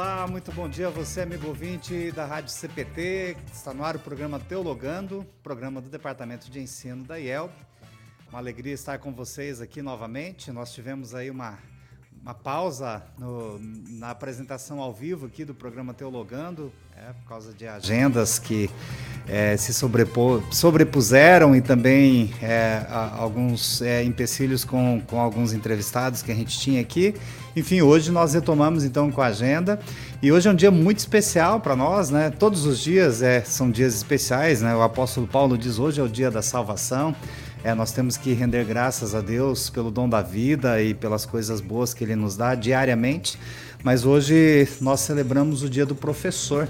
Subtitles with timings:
[0.00, 3.36] Olá, muito bom dia a você, amigo ouvinte da Rádio CPT.
[3.52, 7.52] Está no ar o programa Teologando, programa do Departamento de Ensino da IELB.
[8.28, 10.52] Uma alegria estar com vocês aqui novamente.
[10.52, 11.58] Nós tivemos aí uma,
[12.22, 17.64] uma pausa no, na apresentação ao vivo aqui do programa Teologando, é, por causa de
[17.68, 18.68] agendas que
[19.28, 22.84] é, se sobrepuseram e também é,
[23.16, 27.14] alguns é, empecilhos com, com alguns entrevistados que a gente tinha aqui.
[27.54, 29.78] Enfim, hoje nós retomamos então com a agenda
[30.20, 32.30] e hoje é um dia muito especial para nós, né?
[32.30, 34.74] Todos os dias é, são dias especiais, né?
[34.74, 37.14] O apóstolo Paulo diz hoje é o dia da salvação.
[37.62, 41.60] É, nós temos que render graças a Deus pelo dom da vida e pelas coisas
[41.60, 43.38] boas que Ele nos dá diariamente.
[43.82, 46.68] Mas hoje nós celebramos o dia do professor.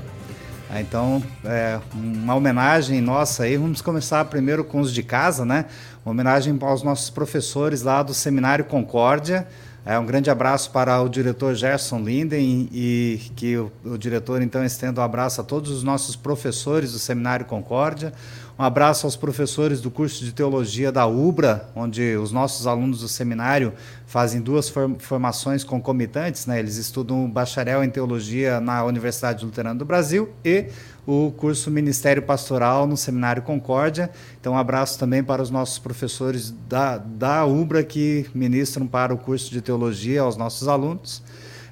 [0.71, 3.57] Ah, então, é, uma homenagem nossa aí.
[3.57, 5.65] Vamos começar primeiro com os de casa, né?
[6.05, 9.47] Uma homenagem aos nossos professores lá do Seminário Concórdia.
[9.87, 14.63] É, um grande abraço para o diretor Gerson Linden e que o, o diretor então
[14.63, 18.13] estenda um abraço a todos os nossos professores do Seminário Concórdia.
[18.59, 23.07] Um abraço aos professores do curso de teologia da UBRA, onde os nossos alunos do
[23.07, 23.73] seminário
[24.05, 26.59] fazem duas formações concomitantes, né?
[26.59, 30.67] Eles estudam bacharel em teologia na Universidade Luterana do Brasil e
[31.07, 34.11] o curso Ministério Pastoral no Seminário Concórdia.
[34.41, 39.19] Então, um abraço também para os nossos professores da, da UBRA que ministram para o
[39.19, 41.23] curso de teologia aos nossos alunos.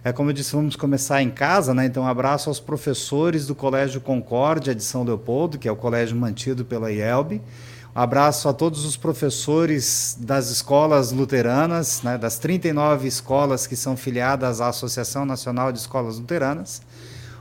[0.07, 1.87] É como eu disse, vamos começar em casa, né?
[1.87, 6.17] Então, um abraço aos professores do Colégio Concórdia de São Leopoldo, que é o colégio
[6.17, 7.43] mantido pela IELB.
[7.93, 13.97] Um abraço a todos os professores das escolas luteranas, né, das 39 escolas que são
[13.97, 16.83] filiadas à Associação Nacional de Escolas Luteranas.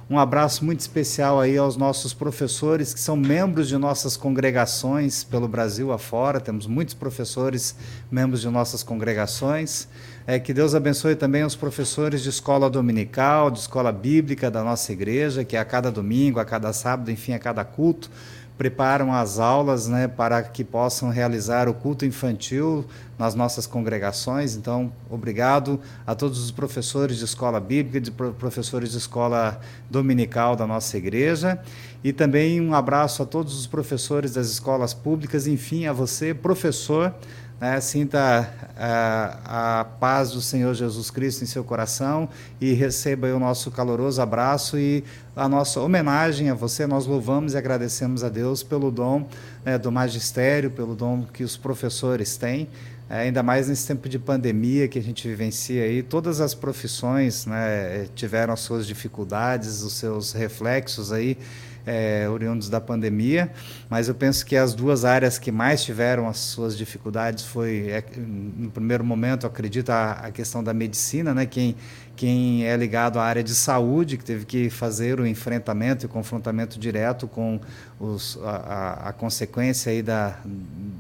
[0.10, 5.48] Um abraço muito especial aí aos nossos professores que são membros de nossas congregações pelo
[5.48, 6.40] Brasil afora.
[6.40, 7.76] Temos muitos professores
[8.10, 9.88] membros de nossas congregações.
[10.28, 14.92] É, que Deus abençoe também os professores de escola dominical, de escola bíblica da nossa
[14.92, 18.10] igreja, que a cada domingo, a cada sábado, enfim, a cada culto,
[18.58, 22.86] preparam as aulas né, para que possam realizar o culto infantil
[23.20, 24.56] nas nossas congregações.
[24.56, 29.60] Então, obrigado a todos os professores de escola bíblica, de professores de escola
[29.92, 31.60] dominical da nossa igreja.
[32.04, 37.14] E também um abraço a todos os professores das escolas públicas, enfim, a você, professor
[37.60, 42.28] né, sinta a, a, paz do Senhor Jesus Cristo em seu coração
[42.60, 45.04] e receba o nosso caloroso abraço e
[45.36, 46.86] a nossa homenagem a você.
[46.86, 49.28] Nós louvamos e agradecemos a Deus pelo dom
[49.64, 52.68] né, do magistério, pelo dom que os professores têm.
[53.08, 57.46] É, ainda mais nesse tempo de pandemia que a gente vivencia aí, todas as profissões
[57.46, 61.38] né, tiveram as suas dificuldades, os seus reflexos aí
[61.86, 63.52] é, oriundos da pandemia,
[63.90, 68.04] mas eu penso que as duas áreas que mais tiveram as suas dificuldades foi, é,
[68.18, 71.46] no primeiro momento, acredito, a, a, questão da medicina, né?
[71.46, 71.76] Quem,
[72.16, 76.80] quem é ligado à área de saúde, que teve que fazer o enfrentamento e confrontamento
[76.80, 77.60] direto com
[78.00, 80.38] os, a, a, consequência aí da,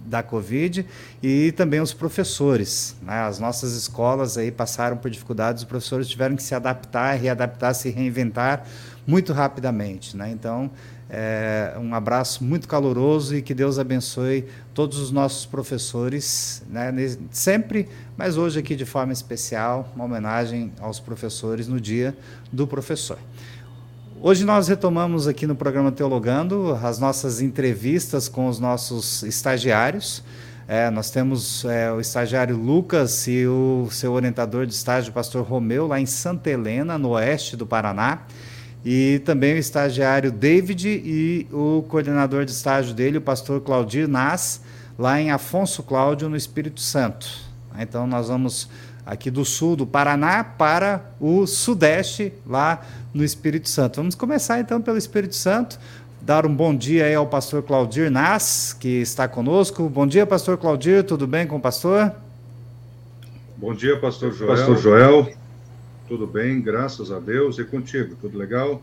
[0.05, 0.85] da Covid,
[1.23, 2.95] e também os professores.
[3.01, 3.13] Né?
[3.21, 7.89] As nossas escolas aí passaram por dificuldades, os professores tiveram que se adaptar, readaptar, se
[7.89, 8.65] reinventar
[9.05, 10.15] muito rapidamente.
[10.17, 10.31] Né?
[10.31, 10.71] Então,
[11.09, 16.91] é, um abraço muito caloroso e que Deus abençoe todos os nossos professores, né?
[17.29, 22.17] sempre, mas hoje aqui de forma especial, uma homenagem aos professores no Dia
[22.51, 23.19] do Professor.
[24.19, 30.23] Hoje nós retomamos aqui no programa Teologando as nossas entrevistas com os nossos estagiários.
[30.67, 35.45] É, nós temos é, o estagiário Lucas e o seu orientador de estágio, o pastor
[35.45, 38.23] Romeu, lá em Santa Helena, no oeste do Paraná
[38.85, 44.61] e também o estagiário David e o coordenador de estágio dele, o pastor Claudir Nas,
[44.97, 47.27] lá em Afonso Cláudio, no Espírito Santo.
[47.79, 48.69] Então nós vamos
[49.03, 53.95] aqui do sul do Paraná para o sudeste, lá no Espírito Santo.
[53.95, 55.79] Vamos começar então pelo Espírito Santo,
[56.21, 59.89] dar um bom dia aí ao pastor Claudir Nas, que está conosco.
[59.89, 62.11] Bom dia, pastor Claudir, tudo bem com o pastor?
[63.57, 64.55] Bom dia, pastor Joel.
[64.55, 65.44] Pastor Joel.
[66.07, 67.57] Tudo bem, graças a Deus.
[67.57, 68.81] E contigo, tudo legal?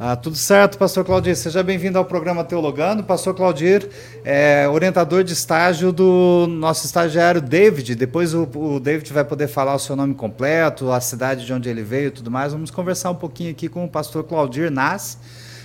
[0.00, 1.36] Ah, tudo certo, pastor Claudir.
[1.36, 3.02] Seja bem-vindo ao programa Teologando.
[3.02, 3.88] Pastor Claudir
[4.24, 7.96] é orientador de estágio do nosso estagiário David.
[7.96, 11.68] Depois o, o, David vai poder falar o seu nome completo, a cidade de onde
[11.68, 12.52] ele veio e tudo mais.
[12.52, 15.18] Vamos conversar um pouquinho aqui com o pastor Claudir Nas.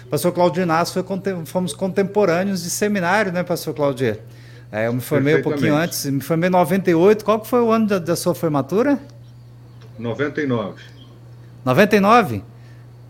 [0.10, 1.04] Pastor Claudir Nas foi,
[1.46, 4.19] fomos contemporâneos de seminário, né, pastor Claudir?
[4.72, 7.24] É, eu me formei um pouquinho antes, me formei em 98.
[7.24, 9.00] Qual que foi o ano da, da sua formatura?
[9.98, 10.81] 99.
[11.66, 12.44] 99?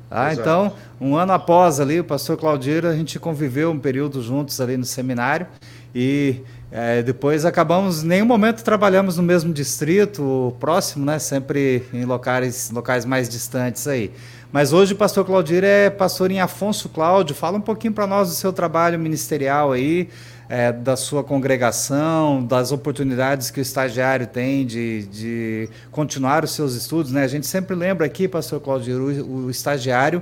[0.09, 4.61] Ah, então, um ano após ali, o pastor Claudiro, a gente conviveu um período juntos
[4.61, 5.47] ali no seminário
[5.93, 6.41] e
[6.71, 11.17] é, depois acabamos, em nenhum momento trabalhamos no mesmo distrito, próximo, né?
[11.17, 14.11] Sempre em locais, locais mais distantes aí.
[14.51, 17.35] Mas hoje o pastor Claudir é pastor em Afonso Cláudio.
[17.35, 20.09] Fala um pouquinho para nós do seu trabalho ministerial aí,
[20.53, 26.75] é, da sua congregação, das oportunidades que o estagiário tem de, de continuar os seus
[26.75, 27.11] estudos.
[27.11, 27.23] Né?
[27.23, 30.21] A gente sempre lembra aqui, pastor Claudir, o, o estagiário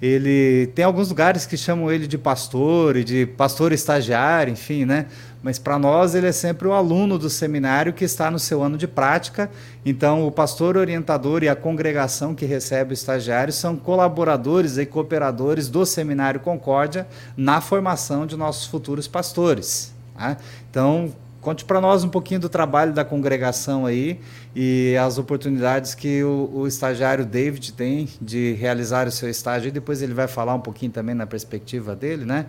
[0.00, 5.06] ele tem alguns lugares que chamam ele de pastor e de pastor estagiário, enfim, né?
[5.42, 8.76] mas para nós ele é sempre o aluno do seminário que está no seu ano
[8.76, 9.50] de prática.
[9.84, 15.68] Então, o pastor orientador e a congregação que recebe o estagiário são colaboradores e cooperadores
[15.68, 17.06] do Seminário Concórdia
[17.36, 19.94] na formação de nossos futuros pastores.
[20.14, 20.36] Tá?
[20.70, 24.20] Então, conte para nós um pouquinho do trabalho da congregação aí
[24.54, 29.68] e as oportunidades que o, o, estagiário David tem de realizar o seu estágio.
[29.68, 32.46] E depois ele vai falar um pouquinho também na perspectiva dele, né?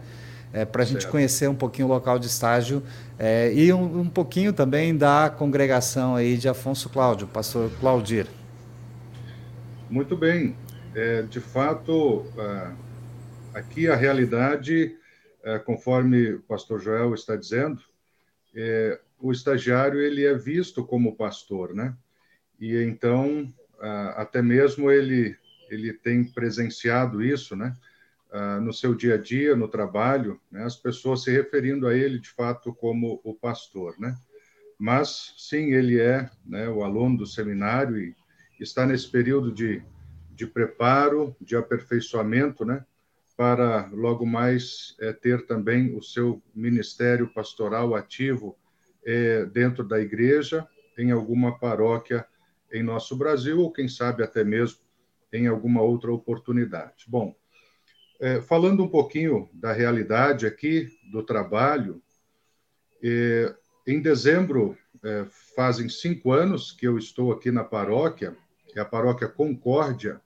[0.54, 2.84] é, para a gente conhecer um pouquinho o local de estágio
[3.18, 8.28] é, e um, um, pouquinho também da congregação aí de Afonso Cláudio, pastor Claudir.
[9.90, 10.56] Muito bem.
[10.94, 12.72] É, de fato, é,
[13.54, 14.96] aqui a realidade,
[15.44, 17.82] é, conforme o pastor Joel está dizendo,
[18.56, 21.95] é, o estagiário ele é visto como pastor, né?
[22.59, 23.51] E então,
[24.15, 25.36] até mesmo ele,
[25.69, 27.74] ele tem presenciado isso, né?
[28.62, 32.30] no seu dia a dia, no trabalho, né, as pessoas se referindo a ele de
[32.30, 34.15] fato como o pastor, né?
[34.80, 38.15] Mas sim, ele é né, o aluno do seminário e
[38.59, 39.83] está nesse período de,
[40.31, 42.86] de preparo, de aperfeiçoamento, né?
[43.42, 48.56] Para logo mais é, ter também o seu ministério pastoral ativo
[49.04, 52.24] é, dentro da igreja, em alguma paróquia
[52.72, 54.82] em nosso Brasil, ou quem sabe até mesmo
[55.34, 57.06] em alguma outra oportunidade.
[57.08, 57.36] Bom,
[58.20, 62.00] é, falando um pouquinho da realidade aqui do trabalho,
[63.04, 63.56] é,
[63.88, 68.38] em dezembro é, fazem cinco anos que eu estou aqui na paróquia,
[68.76, 70.22] é a paróquia Concórdia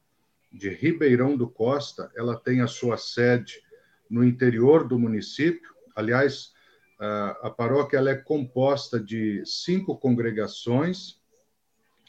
[0.56, 2.12] de Ribeirão do Costa.
[2.16, 3.62] Ela tem a sua sede
[4.10, 5.74] no interior do município.
[5.96, 6.54] Aliás,
[7.00, 11.20] a, paróquia é composta de cinco congregações,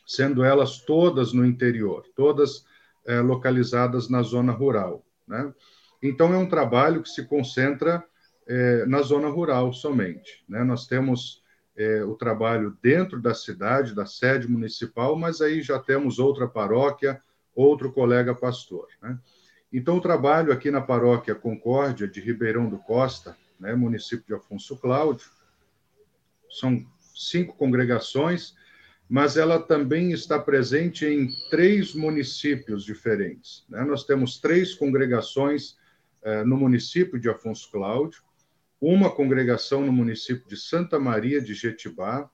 [0.07, 2.65] sendo elas todas no interior, todas
[3.05, 5.05] é, localizadas na zona rural.
[5.27, 5.53] Né?
[6.01, 8.05] Então, é um trabalho que se concentra
[8.47, 10.45] é, na zona rural somente.
[10.49, 10.63] Né?
[10.63, 11.43] Nós temos
[11.77, 17.21] é, o trabalho dentro da cidade, da sede municipal, mas aí já temos outra paróquia,
[17.57, 18.87] outro colega pastor.
[19.03, 19.19] Né?
[19.73, 24.77] Então, o trabalho aqui na paróquia Concórdia de Ribeirão do Costa, né, município de Afonso
[24.77, 25.29] Cláudio,
[26.51, 28.55] são cinco congregações,
[29.09, 33.65] mas ela também está presente em três municípios diferentes.
[33.69, 33.83] Né?
[33.85, 35.77] Nós temos três congregações
[36.23, 38.23] é, no município de Afonso Cláudio,
[38.81, 42.31] uma congregação no município de Santa Maria de Jetibá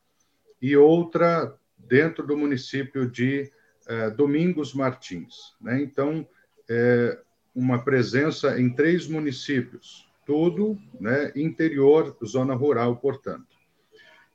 [0.60, 3.50] e outra dentro do município de
[3.86, 5.54] é, Domingos Martins.
[5.60, 5.82] Né?
[5.82, 6.26] Então,
[6.68, 7.18] é
[7.54, 13.52] uma presença em três municípios, tudo né, interior, zona rural, portanto.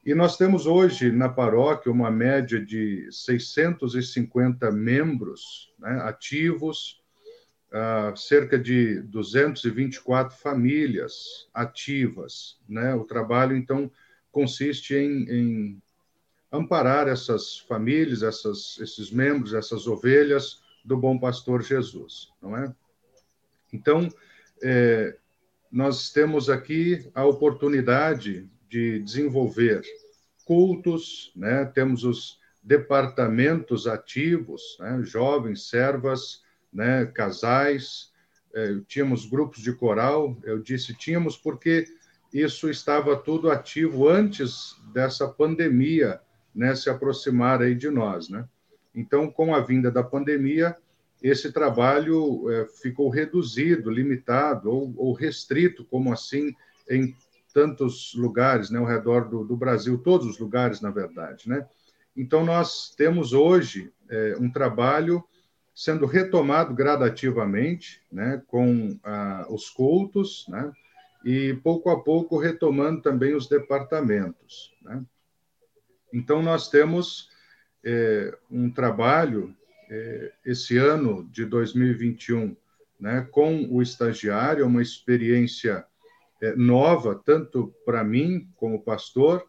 [0.06, 7.02] E nós temos hoje na paróquia uma média de 650 membros né, ativos,
[7.72, 12.58] uh, cerca de 224 famílias ativas.
[12.70, 12.94] Né?
[12.96, 13.92] O trabalho, então,
[14.32, 15.82] consiste em, em
[16.52, 22.74] amparar essas famílias, essas, esses membros, essas ovelhas do bom pastor Jesus, não é?
[23.74, 24.08] Então,
[24.64, 25.18] é,
[25.72, 29.82] nós temos aqui a oportunidade de desenvolver
[30.46, 31.66] cultos, né?
[31.66, 35.02] temos os departamentos ativos, né?
[35.04, 38.12] jovens, servas, né, casais,
[38.54, 41.86] é, tínhamos grupos de coral, eu disse tínhamos porque
[42.34, 46.22] isso estava tudo ativo antes dessa pandemia
[46.58, 48.28] né, se aproximar aí de nós.
[48.30, 48.44] Né?
[48.94, 50.76] Então, com a vinda da pandemia,
[51.22, 56.56] esse trabalho é, ficou reduzido, limitado ou, ou, restrito, como assim,
[56.90, 57.16] em
[57.54, 61.48] tantos lugares né, ao redor do, do, Brasil, todos os lugares, na verdade.
[61.48, 61.66] Né?
[62.16, 65.24] Então, nós temos hoje é, um trabalho
[65.76, 69.00] sendo retomado gradativamente, né, com
[69.48, 70.72] os cultos, né,
[71.24, 74.74] e pouco a pouco retomando também os departamentos.
[74.82, 75.04] Né.
[76.14, 77.30] Então, nós temos
[77.84, 79.56] é, um trabalho
[79.90, 82.56] é, esse ano de 2021
[83.00, 85.86] né, com o estagiário, uma experiência
[86.42, 89.46] é, nova, tanto para mim como pastor,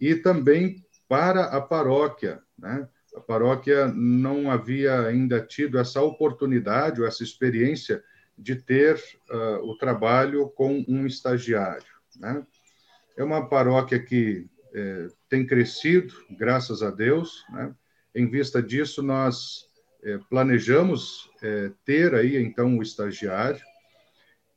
[0.00, 2.42] e também para a paróquia.
[2.58, 2.88] Né?
[3.18, 8.02] a paróquia não havia ainda tido essa oportunidade ou essa experiência
[8.36, 8.96] de ter
[9.30, 11.86] uh, o trabalho com um estagiário.
[12.16, 12.46] Né?
[13.16, 17.44] É uma paróquia que é, tem crescido, graças a Deus.
[17.50, 17.74] Né?
[18.14, 19.68] Em vista disso, nós
[20.02, 23.60] é, planejamos é, ter aí então o estagiário.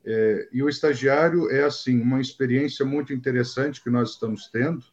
[0.04, 4.84] É, e o estagiário é assim uma experiência muito interessante que nós estamos tendo,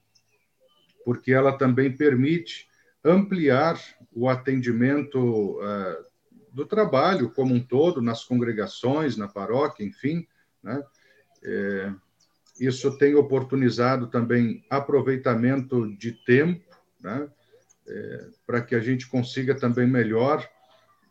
[1.04, 2.68] porque ela também permite
[3.04, 3.80] ampliar
[4.12, 6.04] o atendimento é,
[6.52, 10.28] do trabalho como um todo nas congregações, na paróquia, enfim,
[10.62, 10.84] né?
[11.42, 11.94] É,
[12.60, 16.63] isso tem oportunizado também aproveitamento de tempo,
[17.00, 17.30] né?
[17.88, 20.48] É, para que a gente consiga também melhor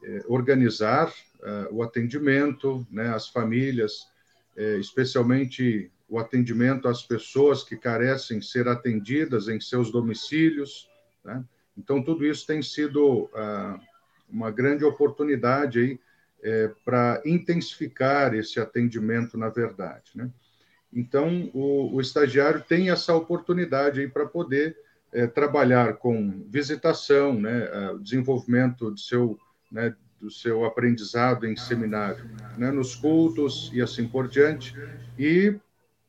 [0.05, 1.13] é, organizar
[1.43, 4.07] é, o atendimento, né, as famílias,
[4.57, 10.89] é, especialmente o atendimento às pessoas que carecem ser atendidas em seus domicílios.
[11.25, 11.45] Né?
[11.77, 13.79] Então, tudo isso tem sido ah,
[14.29, 16.01] uma grande oportunidade aí
[16.43, 20.13] é, para intensificar esse atendimento, na verdade.
[20.15, 20.31] Né?
[20.93, 24.77] Então, o, o estagiário tem essa oportunidade aí para poder
[25.13, 29.39] é, trabalhar com visitação, né, o desenvolvimento do seu,
[29.71, 32.25] né, do seu aprendizado em seminário,
[32.57, 34.75] né, nos cultos e assim por diante,
[35.19, 35.55] e,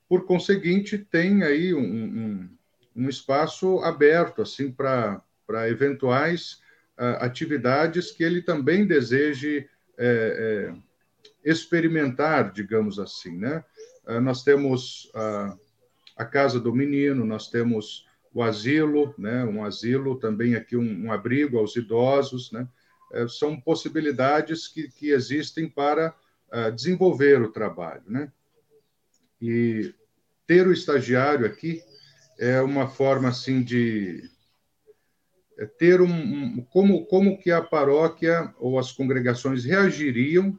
[0.07, 2.49] por conseguinte, tem aí um, um,
[2.95, 5.21] um espaço aberto assim para
[5.69, 6.61] eventuais
[6.97, 13.63] uh, atividades que ele também deseje é, é, experimentar, digamos assim, né?
[14.09, 15.55] Uh, nós temos uh,
[16.17, 19.45] a Casa do Menino, nós temos o asilo, né?
[19.45, 22.67] Um asilo também aqui um, um abrigo aos idosos, né?
[23.13, 26.15] Uh, são possibilidades que, que existem para
[26.75, 28.31] desenvolver o trabalho, né?
[29.39, 29.93] E
[30.47, 31.83] ter o estagiário aqui
[32.39, 34.27] é uma forma assim de
[35.59, 40.57] é ter um, um, como como que a paróquia ou as congregações reagiriam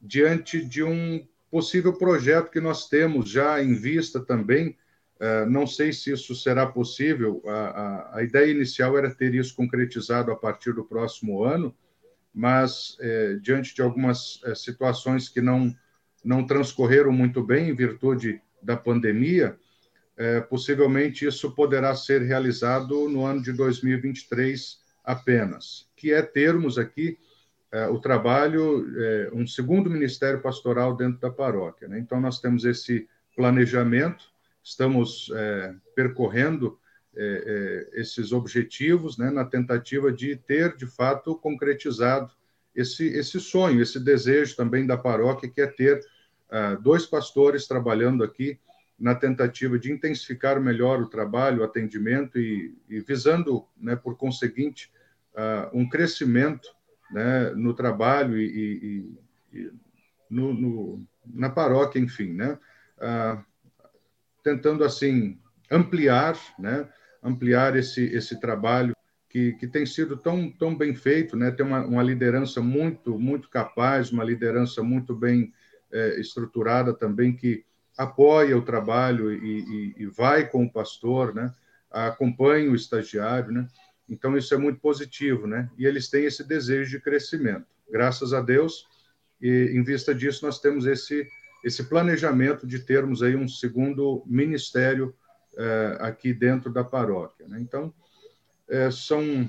[0.00, 4.76] diante de um possível projeto que nós temos já em vista também.
[5.20, 7.40] Uh, não sei se isso será possível.
[7.46, 11.72] A, a, a, ideia inicial era ter isso concretizado a partir do próximo ano,
[12.34, 15.72] mas eh, diante de algumas eh, situações que não
[16.24, 19.56] não transcorreram muito bem em virtude da pandemia,
[20.16, 27.10] é, possivelmente isso poderá ser realizado no ano de 2023 apenas, que é termos aqui
[27.10, 27.18] é,
[27.90, 31.88] o trabalho, é, um segundo ministério pastoral dentro da paróquia.
[31.88, 31.98] Né?
[31.98, 34.24] Então, nós temos esse planejamento,
[34.62, 36.78] estamos é, percorrendo
[37.16, 42.30] é, é, esses objetivos né, na tentativa de ter, de fato, concretizado
[42.74, 46.00] esse, esse sonho, esse desejo também da paróquia, que é ter
[46.50, 48.58] uh, dois pastores trabalhando aqui
[48.98, 54.90] na tentativa de intensificar melhor o trabalho, o atendimento e, e visando, né, por conseguinte,
[55.34, 56.68] uh, um crescimento
[57.14, 58.44] né, no trabalho e,
[59.52, 59.72] e, e
[60.28, 62.58] no, no, na paróquia, enfim, né,
[62.98, 63.40] uh,
[64.42, 65.38] tentando assim
[65.70, 66.88] ampliar, né,
[67.22, 68.96] ampliar esse esse trabalho
[69.30, 73.48] que, que tem sido tão tão bem feito, né, tem uma, uma liderança muito muito
[73.48, 75.54] capaz, uma liderança muito bem
[75.92, 77.64] é, estruturada também que
[77.96, 81.54] apoia o trabalho e, e, e, vai com o pastor, né?
[81.88, 83.68] acompanha o estagiário, né?
[84.08, 85.70] Então isso é muito positivo, né?
[85.78, 87.66] E eles têm esse desejo de crescimento.
[87.90, 88.86] Graças a Deus,
[89.40, 91.26] e em vista disso nós temos esse
[91.64, 95.14] esse planejamento de termos aí um segundo ministério
[95.56, 97.48] é, aqui dentro da paróquia.
[97.48, 97.58] Né?
[97.60, 97.92] Então
[98.68, 99.48] é, são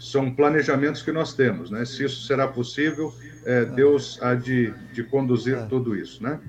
[0.00, 1.84] são planejamentos que nós temos, né?
[1.84, 5.66] Se isso será possível, é, Deus há de, de conduzir é.
[5.66, 6.40] tudo isso, né?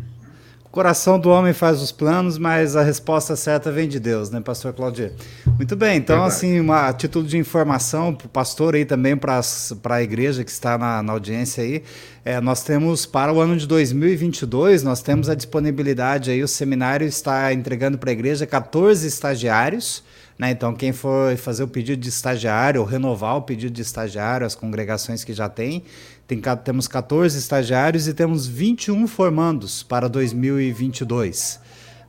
[0.74, 4.74] Coração do homem faz os planos, mas a resposta certa vem de Deus, né, pastor
[4.74, 5.12] Claudio?
[5.46, 6.36] Muito bem, então, Verdade.
[6.36, 9.39] assim, uma, a título de informação para o pastor aí também, para
[9.84, 11.84] a igreja que está na, na audiência aí,
[12.25, 17.06] é, nós temos para o ano de 2022, nós temos a disponibilidade aí, o seminário
[17.06, 20.03] está entregando para a igreja 14 estagiários,
[20.39, 20.50] né?
[20.50, 24.56] Então, quem for fazer o pedido de estagiário ou renovar o pedido de estagiário, as
[24.56, 25.84] congregações que já têm,
[26.27, 31.60] tem, temos 14 estagiários e temos 21 formandos para 2022.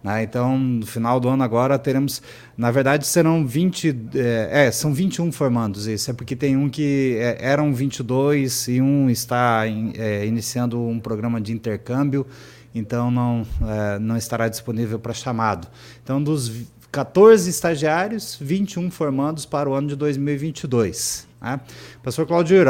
[0.04, 0.22] Né?
[0.22, 2.20] Então, no final do ano agora teremos,
[2.56, 7.16] na verdade, serão 20, é, é, são 21 formandos, isso é porque tem um que
[7.18, 12.26] é, eram 22 e um está in, é, iniciando um programa de intercâmbio,
[12.74, 15.68] então não, é, não estará disponível para chamado.
[16.02, 16.52] Então, dos
[16.94, 21.26] 14 estagiários, 21 formandos para o ano de 2022.
[21.42, 21.58] Né?
[22.04, 22.64] Pastor Claudio,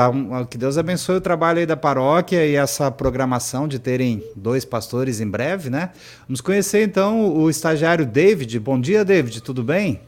[0.48, 5.20] que Deus abençoe o trabalho aí da paróquia e essa programação de terem dois pastores
[5.20, 5.90] em breve, né?
[6.26, 8.58] Vamos conhecer então o estagiário David.
[8.60, 10.00] Bom dia, David, tudo bem?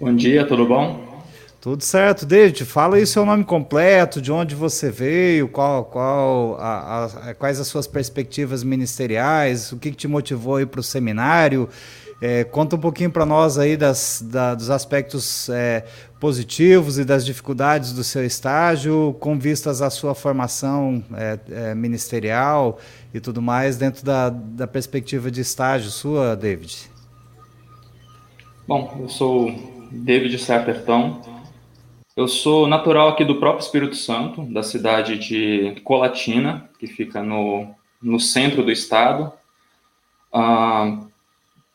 [0.00, 1.22] Bom dia, tudo bom?
[1.60, 2.64] Tudo certo, David.
[2.64, 7.60] Fala aí o seu nome completo, de onde você veio, qual, qual, a, a, quais
[7.60, 11.68] as suas perspectivas ministeriais, o que, que te motivou aí para o seminário.
[12.20, 15.84] É, conta um pouquinho para nós aí das, da, dos aspectos é,
[16.18, 22.78] positivos e das dificuldades do seu estágio, com vistas à sua formação é, é ministerial
[23.12, 26.90] e tudo mais, dentro da, da perspectiva de estágio sua, David.
[28.66, 29.54] Bom, eu sou
[29.92, 31.20] David Serpertão.
[32.16, 37.68] Eu sou natural aqui do próprio Espírito Santo, da cidade de Colatina, que fica no,
[38.02, 39.30] no centro do estado.
[40.32, 40.98] Ah,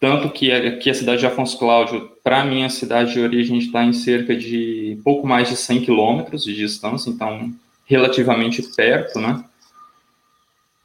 [0.01, 3.83] tanto que aqui a cidade de Afonso Cláudio, para mim, a cidade de origem está
[3.83, 7.53] em cerca de pouco mais de 100 quilômetros de distância, então
[7.85, 9.45] relativamente perto, né?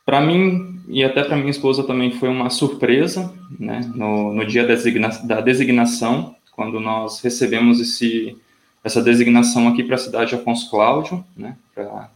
[0.04, 3.90] Para mim e até para minha esposa também foi uma surpresa, né?
[3.94, 8.37] No, no dia designa da designação, quando nós recebemos esse,
[8.85, 11.56] essa designação aqui para a cidade de Afonso Cláudio, né?
[11.75, 12.11] Para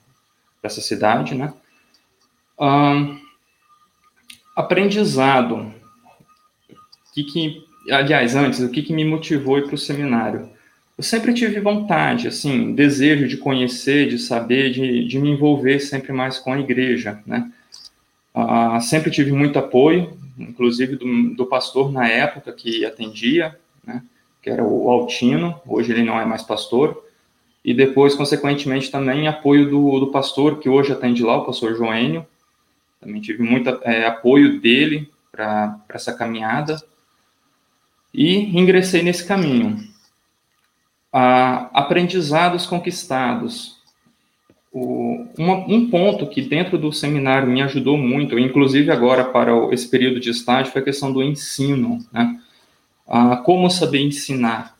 [0.62, 1.54] essa cidade, né?
[2.58, 3.18] Um,
[4.54, 5.79] aprendizado
[7.12, 10.48] que, que aliás, antes, o que, que me motivou ir para o seminário?
[10.96, 16.12] Eu sempre tive vontade, assim, desejo de conhecer, de saber, de, de me envolver sempre
[16.12, 17.50] mais com a igreja, né?
[18.34, 24.02] Ah, sempre tive muito apoio, inclusive do, do, pastor na época que atendia, né?
[24.42, 27.02] Que era o Altino, hoje ele não é mais pastor,
[27.64, 32.26] e depois, consequentemente, também apoio do, do pastor que hoje atende lá, o pastor Joênio,
[33.00, 36.78] também tive muito é, apoio dele para essa caminhada,
[38.12, 39.78] e ingressei nesse caminho.
[41.12, 43.78] Ah, aprendizados conquistados.
[44.72, 49.72] O, uma, um ponto que dentro do seminário me ajudou muito, inclusive agora para o,
[49.72, 51.98] esse período de estágio, foi a questão do ensino.
[52.12, 52.40] Né?
[53.08, 54.76] Ah, como saber ensinar?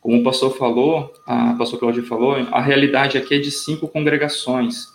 [0.00, 4.86] Como o pastor falou, a pastor Claudio falou, a realidade aqui é de cinco congregações.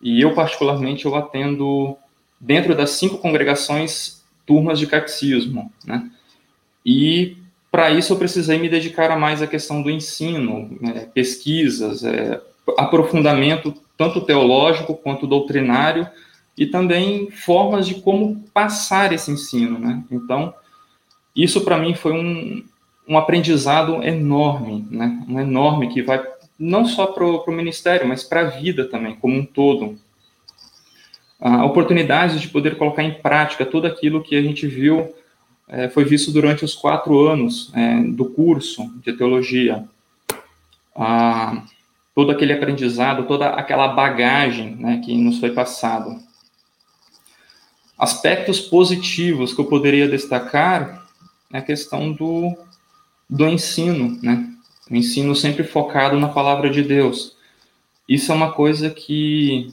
[0.00, 1.96] E eu, particularmente, eu atendo,
[2.40, 6.08] dentro das cinco congregações, turmas de catecismo, né?
[6.84, 7.36] E
[7.70, 12.40] para isso eu precisei me dedicar a mais à questão do ensino, né, pesquisas, é,
[12.76, 16.06] aprofundamento tanto teológico quanto doutrinário
[16.56, 20.02] e também formas de como passar esse ensino, né?
[20.10, 20.52] Então,
[21.34, 22.64] isso para mim foi um,
[23.08, 25.24] um aprendizado enorme, né?
[25.28, 26.22] Um enorme que vai
[26.58, 29.98] não só para o ministério, mas para a vida também, como um todo.
[31.40, 35.12] A oportunidade de poder colocar em prática tudo aquilo que a gente viu
[35.72, 39.84] é, foi visto durante os quatro anos é, do curso de teologia.
[40.94, 41.64] Ah,
[42.14, 46.20] todo aquele aprendizado, toda aquela bagagem né, que nos foi passado.
[47.98, 51.06] Aspectos positivos que eu poderia destacar
[51.50, 52.54] é a questão do,
[53.28, 54.50] do ensino, né?
[54.90, 57.36] O ensino sempre focado na palavra de Deus.
[58.06, 59.72] Isso é uma coisa que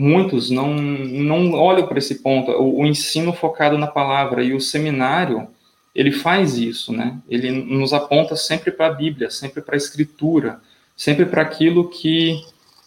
[0.00, 4.60] muitos não, não olham para esse ponto, o, o, ensino focado na palavra e o
[4.60, 5.46] seminário,
[5.94, 7.18] ele faz isso, né?
[7.28, 10.58] Ele nos aponta sempre para a Bíblia, sempre para a Escritura,
[10.96, 12.40] sempre para aquilo que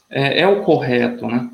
[0.10, 1.52] é, é, o correto, né?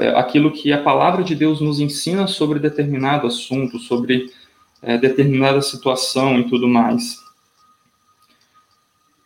[0.00, 4.32] É, aquilo que a palavra de Deus nos ensina sobre determinado assunto, sobre
[4.82, 7.16] é, determinada situação e tudo mais.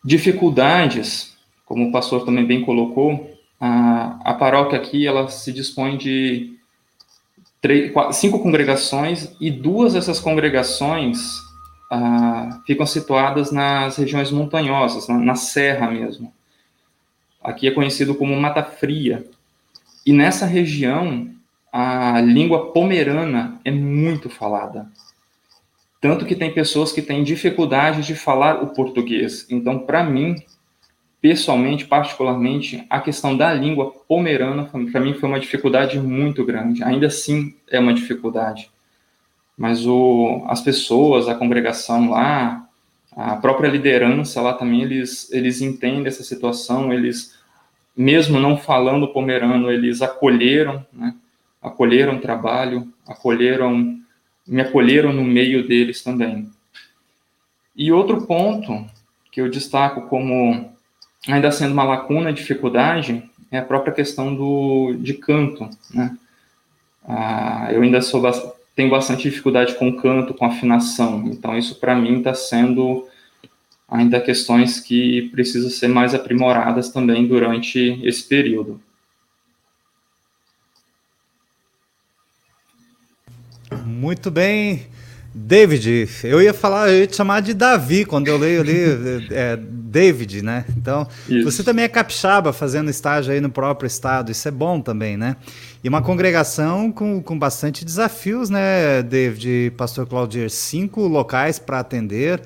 [0.04, 3.30] Dificuldades, como o pastor também bem colocou,
[3.60, 6.56] a, paróquia aqui ela se dispõe de
[7.60, 11.38] três, quatro, cinco congregações e duas dessas congregações
[11.90, 16.32] ah, ficam situadas nas regiões montanhosas, na, na, serra mesmo.
[17.42, 19.26] Aqui é conhecido como Mata Fria.
[20.06, 21.30] E nessa região,
[21.72, 24.90] a língua pomerana é muito falada.
[26.00, 29.46] Tanto que tem pessoas que têm dificuldade de falar o português.
[29.50, 30.36] Então, para mim,
[31.20, 36.82] pessoalmente, particularmente, a questão da língua pomerana, para mim, foi uma dificuldade muito grande.
[36.82, 38.70] Ainda assim, é uma dificuldade.
[39.56, 42.66] Mas o, as pessoas, a congregação lá,
[43.12, 47.38] a própria liderança lá também, eles, eles entendem essa situação, eles,
[47.94, 51.14] mesmo não falando pomerano, eles acolheram, né?
[51.60, 53.98] acolheram o trabalho, acolheram,
[54.46, 56.50] me acolheram no meio deles também.
[57.76, 58.86] E outro ponto
[59.30, 60.69] que eu destaco como
[61.26, 66.16] ainda sendo uma lacuna, dificuldade, é a própria questão do, de canto, né?
[67.04, 68.22] Ah, eu ainda sou,
[68.76, 73.08] tenho bastante dificuldade com canto, com afinação, então isso para mim está sendo
[73.88, 78.80] ainda questões que precisam ser mais aprimoradas também durante esse período.
[83.84, 84.86] Muito bem,
[85.32, 89.56] David, eu ia falar, eu ia te chamar de Davi quando eu leio ali, é,
[89.56, 90.64] David, né?
[90.76, 91.44] Então, isso.
[91.44, 95.36] você também é capixaba fazendo estágio aí no próprio estado, isso é bom também, né?
[95.84, 100.50] E uma congregação com, com bastante desafios, né, David, Pastor Claudir?
[100.50, 102.42] Cinco locais para atender.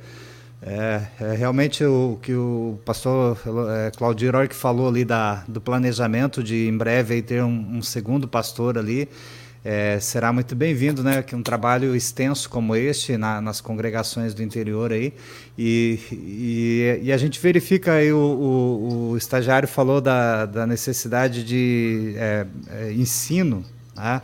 [0.67, 6.43] É, é, realmente o que o pastor é, Claudir que falou ali da, do planejamento
[6.43, 9.07] de em breve ter um, um segundo pastor ali
[9.65, 11.23] é, será muito bem-vindo, né?
[11.23, 15.15] Que um trabalho extenso como este na, nas congregações do interior aí
[15.57, 21.43] e, e, e a gente verifica aí o, o, o, estagiário falou da, da necessidade
[21.43, 23.65] de é, é, ensino,
[23.97, 24.21] né?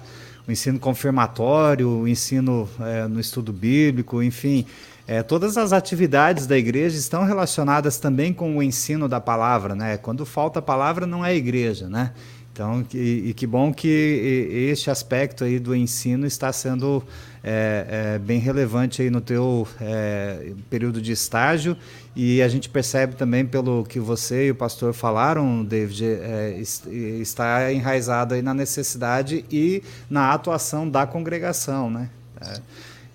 [0.46, 4.66] o ensino confirmatório, o ensino é, no estudo bíblico, enfim,
[5.07, 9.96] é, todas as atividades da igreja estão relacionadas também com o ensino da palavra, né?
[9.96, 12.12] Quando falta a palavra não é igreja, né?
[12.52, 13.88] Então, e, e, que bom que
[14.70, 17.02] este aspecto aí do ensino está sendo
[17.42, 21.76] é, é, bem relevante aí no teu é, período de estágio
[22.14, 26.58] e a gente percebe também pelo que você e o pastor falaram, David, é,
[27.20, 32.10] está enraizado aí na necessidade e na atuação da congregação, né?
[32.40, 32.60] É,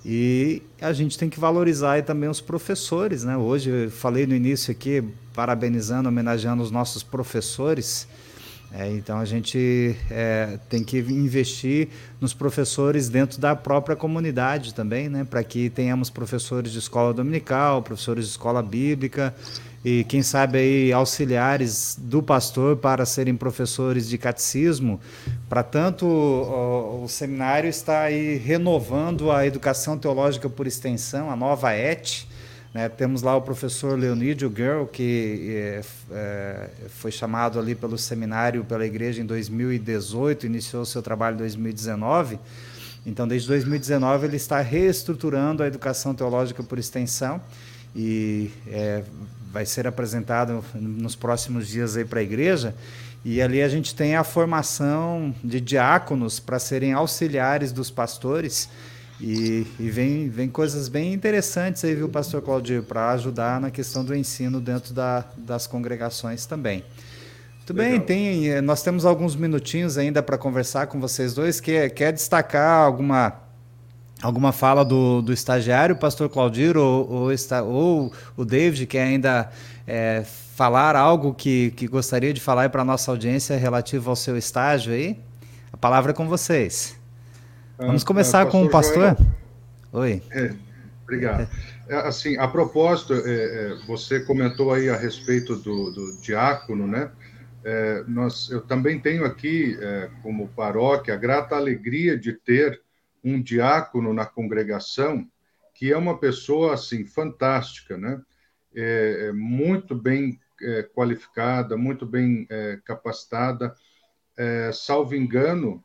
[0.08, 3.36] e a gente tem que valorizar também os professores, né?
[3.36, 8.08] Hoje falei no início aqui, parabenizando, homenageando os nossos professores,
[8.78, 11.88] é, então a gente é, tem que investir
[12.20, 15.24] nos professores dentro da própria comunidade também, né?
[15.24, 19.34] Para que tenhamos professores de escola dominical, professores de escola bíblica
[19.84, 25.00] e quem sabe aí auxiliares do pastor para serem professores de catecismo.
[25.48, 31.72] Para tanto o, o, seminário está aí renovando a educação teológica por extensão, a nova
[31.72, 32.26] ET
[32.76, 32.90] né?
[32.90, 38.86] Temos lá o professor Leonídio Girl, que é, é, foi chamado ali pelo seminário, pela
[38.86, 42.38] igreja em 2018, iniciou seu trabalho em 2019.
[43.06, 47.42] Então, desde 2019, ele está reestruturando a educação teológica por extensão
[47.96, 49.04] e é,
[49.54, 52.76] vai ser apresentado nos próximos dias aí para a igreja.
[53.24, 58.68] E ali a gente tem a formação de diáconos para serem auxiliares dos pastores
[59.19, 64.04] e, e, vem, vem coisas bem interessantes aí, viu, pastor Claudio, para ajudar na questão
[64.04, 66.84] do ensino dentro da, das congregações também.
[67.58, 71.60] Muito bem, tem, eh, nós temos alguns minutinhos ainda para conversar com vocês dois.
[71.60, 73.34] Quer, quer destacar alguma,
[74.21, 79.49] alguma fala do, do estagiário, pastor Claudir, ou, ou, está, ou o David, que ainda
[79.88, 80.23] é,
[80.56, 84.93] falar algo que, que gostaria de falar para a nossa audiência relativo ao seu estágio
[84.93, 85.17] aí?
[85.73, 86.95] A palavra é com vocês.
[87.78, 89.18] Vamos ah, começar ah, com o pastor?
[89.18, 89.18] Joel.
[89.92, 90.24] Oi.
[90.32, 90.54] É,
[91.04, 91.50] obrigado.
[91.90, 97.12] É, assim, a propósito, é, é, você comentou aí a respeito do, do diácono, né?
[98.08, 99.76] Nós, eu também tenho aqui,
[100.22, 102.80] como paróquia, a grata alegria de ter
[103.24, 105.28] um diácono na congregação
[105.74, 108.22] que é uma pessoa assim fantástica, né?
[109.34, 110.40] Muito bem
[110.94, 112.48] qualificada, muito bem
[112.84, 113.74] capacitada.
[114.72, 115.84] salvo engano,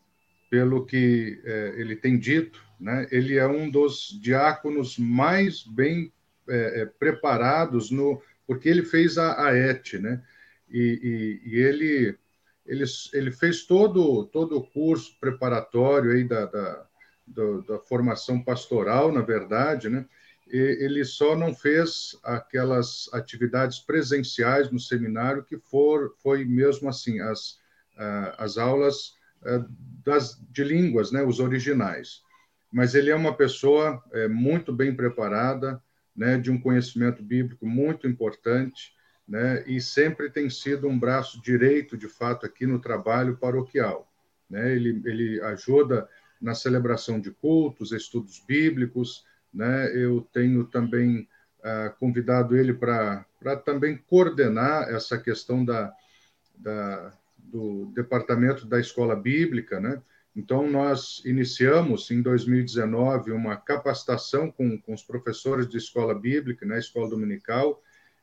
[0.51, 6.13] pelo que é, ele tem dito, né, ele é um dos diáconos mais bem
[6.49, 10.21] é, é, preparados no porque ele fez a, a ET, né?
[10.69, 12.19] E, e, e, ele,
[12.67, 16.87] ele ele fez todo todo o curso preparatório aí da, da,
[17.25, 20.05] da, da formação pastoral, na verdade, né?
[20.49, 27.21] E ele só não fez aquelas atividades presenciais no seminário que for foi mesmo assim
[27.21, 27.61] as
[28.39, 29.20] as aulas
[30.05, 32.23] das, de línguas, né, os originais.
[32.73, 35.83] Mas ele é uma pessoa é, muito bem preparada,
[36.15, 38.95] né, de um conhecimento bíblico muito importante,
[39.27, 44.11] né, e sempre tem sido um braço direito, de fato, aqui no trabalho paroquial.
[44.49, 44.75] Né?
[44.75, 46.09] Ele, ele ajuda
[46.41, 49.25] na celebração de cultos, estudos bíblicos.
[49.55, 49.97] Né?
[49.97, 51.29] Eu tenho também
[51.63, 53.25] ah, convidado ele para
[53.65, 55.93] também coordenar essa questão da,
[56.57, 57.13] da,
[57.51, 60.01] do departamento da escola bíblica, né?
[60.35, 66.75] Então, nós iniciamos em 2019 uma capacitação com, com os professores de escola bíblica, na
[66.75, 67.83] né, escola dominical,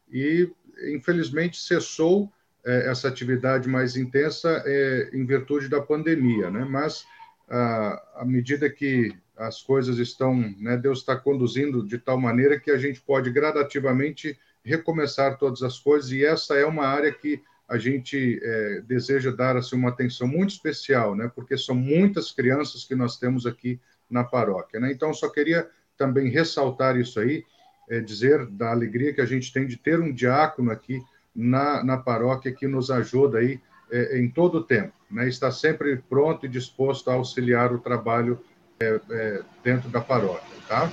[0.09, 0.49] e
[0.93, 2.31] infelizmente cessou
[2.65, 6.65] é, essa atividade mais intensa é, em virtude da pandemia, né?
[6.65, 7.05] Mas
[7.49, 12.77] à medida que as coisas estão, né, Deus está conduzindo de tal maneira que a
[12.77, 18.39] gente pode gradativamente recomeçar todas as coisas, e essa é uma área que a gente
[18.41, 21.29] é, deseja dar assim, uma atenção muito especial, né?
[21.33, 24.79] porque são muitas crianças que nós temos aqui na paróquia.
[24.79, 24.91] Né?
[24.91, 27.43] Então, só queria também ressaltar isso aí,
[27.89, 31.01] é, dizer da alegria que a gente tem de ter um diácono aqui
[31.35, 33.59] na, na paróquia que nos ajuda aí
[33.91, 35.27] é, em todo o tempo, né?
[35.27, 38.39] está sempre pronto e disposto a auxiliar o trabalho
[38.79, 40.57] é, é, dentro da paróquia.
[40.67, 40.89] Tá?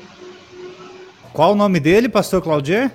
[1.32, 2.92] Qual o nome dele, pastor Claudier?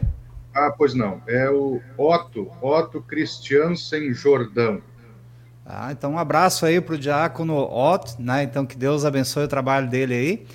[0.53, 1.21] Ah, pois não.
[1.27, 4.81] É o Otto, Otto Christiansen Jordão.
[5.65, 8.41] Ah, então um abraço aí para o diácono Otto, né?
[8.41, 10.45] Então que Deus abençoe o trabalho dele aí.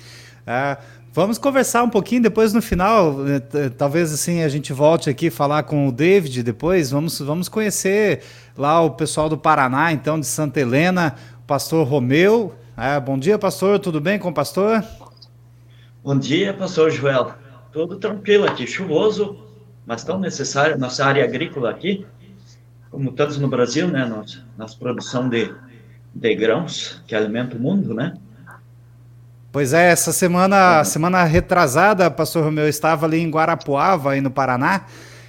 [0.45, 0.77] Ah,
[1.13, 5.63] vamos conversar um pouquinho depois no final, eh, talvez assim a gente volte aqui falar
[5.63, 6.91] com o David depois.
[6.91, 8.21] Vamos, vamos conhecer
[8.57, 12.53] lá o pessoal do Paraná, então de Santa Helena, o pastor Romeu.
[12.75, 13.79] Ah, bom dia, pastor.
[13.79, 14.83] Tudo bem com o pastor?
[16.03, 17.31] Bom dia, pastor Joel.
[17.71, 19.44] Tudo tranquilo aqui, chuvoso,
[19.85, 22.05] mas tão necessário nossa área agrícola aqui
[22.95, 25.53] como tantos no Brasil, né, nós, nossa produção de,
[26.13, 28.13] de grãos que alimenta o mundo, né?
[29.51, 34.85] Pois é, essa semana, semana retrasada, pastor Romeu estava ali em Guarapuava, aí no Paraná,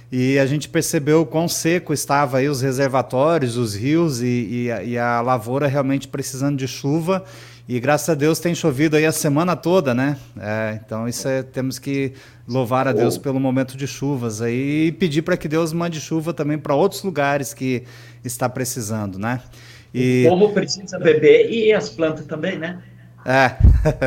[0.09, 4.83] e a gente percebeu quão seco estava aí os reservatórios, os rios e, e, a,
[4.83, 7.25] e a lavoura realmente precisando de chuva.
[7.67, 10.17] E graças a Deus tem chovido aí a semana toda, né?
[10.39, 12.13] É, então isso é, temos que
[12.47, 16.33] louvar a Deus pelo momento de chuvas aí e pedir para que Deus mande chuva
[16.33, 17.83] também para outros lugares que
[18.23, 19.41] está precisando, né?
[19.93, 20.25] E...
[20.27, 22.81] O povo precisa beber e as plantas também, né?
[23.29, 23.57] É.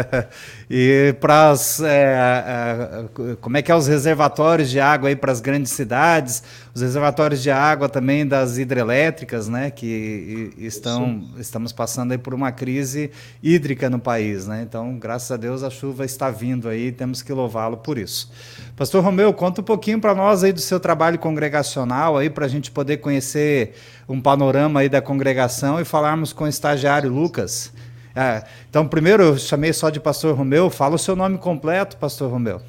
[0.70, 1.78] e para as.
[1.82, 6.42] É, é, como é que é os reservatórios de água aí para as grandes cidades,
[6.74, 9.70] os reservatórios de água também das hidrelétricas, né?
[9.70, 13.10] Que estão, estamos passando aí por uma crise
[13.42, 14.64] hídrica no país, né?
[14.66, 18.32] Então, graças a Deus, a chuva está vindo aí, temos que louvá-lo por isso.
[18.74, 22.48] Pastor Romeu, conta um pouquinho para nós aí do seu trabalho congregacional aí, para a
[22.48, 23.74] gente poder conhecer
[24.08, 27.70] um panorama aí da congregação e falarmos com o estagiário Lucas.
[28.14, 30.68] É, então, primeiro eu chamei só de Pastor Romeu.
[30.68, 32.60] Fala o seu nome completo, Pastor Romeu.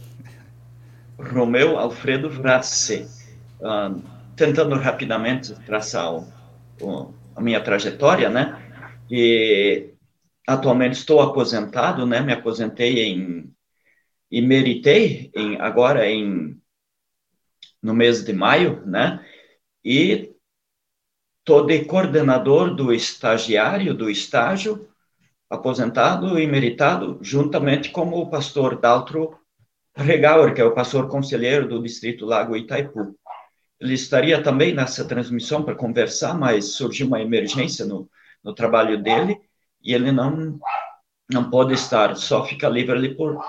[1.17, 3.07] Romeu Alfredo Vrace.
[4.35, 6.27] Tentando rapidamente traçar o,
[6.81, 8.59] o, a minha trajetória, né?
[9.09, 9.93] E
[10.47, 12.21] atualmente estou aposentado, né?
[12.21, 13.51] Me aposentei em
[14.31, 16.57] e meritei em, agora em
[17.83, 19.25] no mês de maio, né?
[19.83, 20.33] E
[21.39, 24.90] estou de coordenador do estagiário do estágio
[25.51, 29.37] aposentado e meritado, juntamente com o pastor Daltro
[29.93, 33.13] Regauer, que é o pastor conselheiro do Distrito Lago Itaipu.
[33.77, 38.09] Ele estaria também nessa transmissão para conversar, mas surgiu uma emergência no,
[38.41, 39.37] no trabalho dele
[39.83, 40.57] e ele não
[41.29, 43.41] não pode estar, só fica livre ali por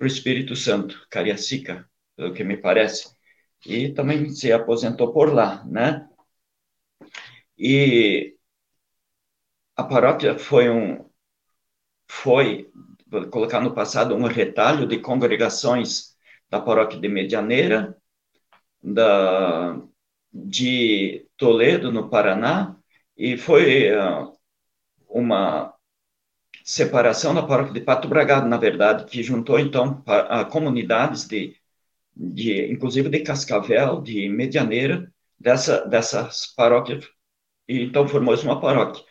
[0.00, 3.14] o Espírito Santo, Cariacica, pelo que me parece.
[3.66, 6.08] E também se aposentou por lá, né?
[7.58, 8.36] E
[9.76, 11.08] a paróquia foi um
[12.08, 12.70] foi
[13.06, 16.16] vou colocar no passado um retalho de congregações
[16.50, 17.96] da paróquia de Medianeira,
[18.82, 19.80] da
[20.32, 22.74] de Toledo, no Paraná,
[23.14, 24.32] e foi uh,
[25.06, 25.74] uma
[26.64, 31.54] separação da paróquia de Pato Bragado, na verdade, que juntou, então, a, comunidades de,
[32.16, 37.04] de, inclusive de Cascavel, de Medianeira, dessa, dessas paróquias,
[37.68, 39.04] e então formou-se uma paróquia.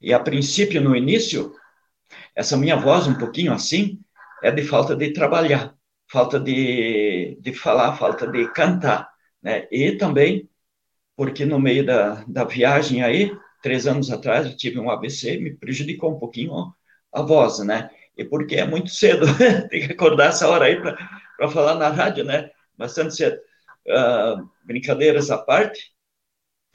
[0.00, 1.52] E, a princípio, no início,
[2.34, 4.00] essa minha voz, um pouquinho assim,
[4.42, 5.74] é de falta de trabalhar,
[6.10, 9.10] falta de, de falar, falta de cantar,
[9.42, 9.68] né?
[9.70, 10.48] E também
[11.16, 15.56] porque no meio da, da viagem aí, três anos atrás, eu tive um AVC, me
[15.56, 16.72] prejudicou um pouquinho
[17.12, 17.90] a voz, né?
[18.16, 19.26] E porque é muito cedo,
[19.70, 22.50] tem que acordar essa hora aí para falar na rádio, né?
[22.76, 23.36] Bastante cedo.
[23.86, 25.92] Uh, brincadeiras à parte,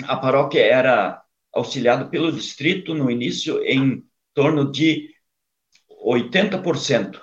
[0.03, 1.21] a paróquia era
[1.53, 5.09] auxiliada pelo distrito no início em torno de
[6.03, 7.21] 80%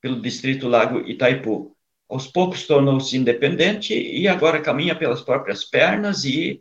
[0.00, 1.75] pelo distrito Lago Itaipu.
[2.08, 6.60] Aos poucos tornou-se independente e agora caminha pelas próprias pernas e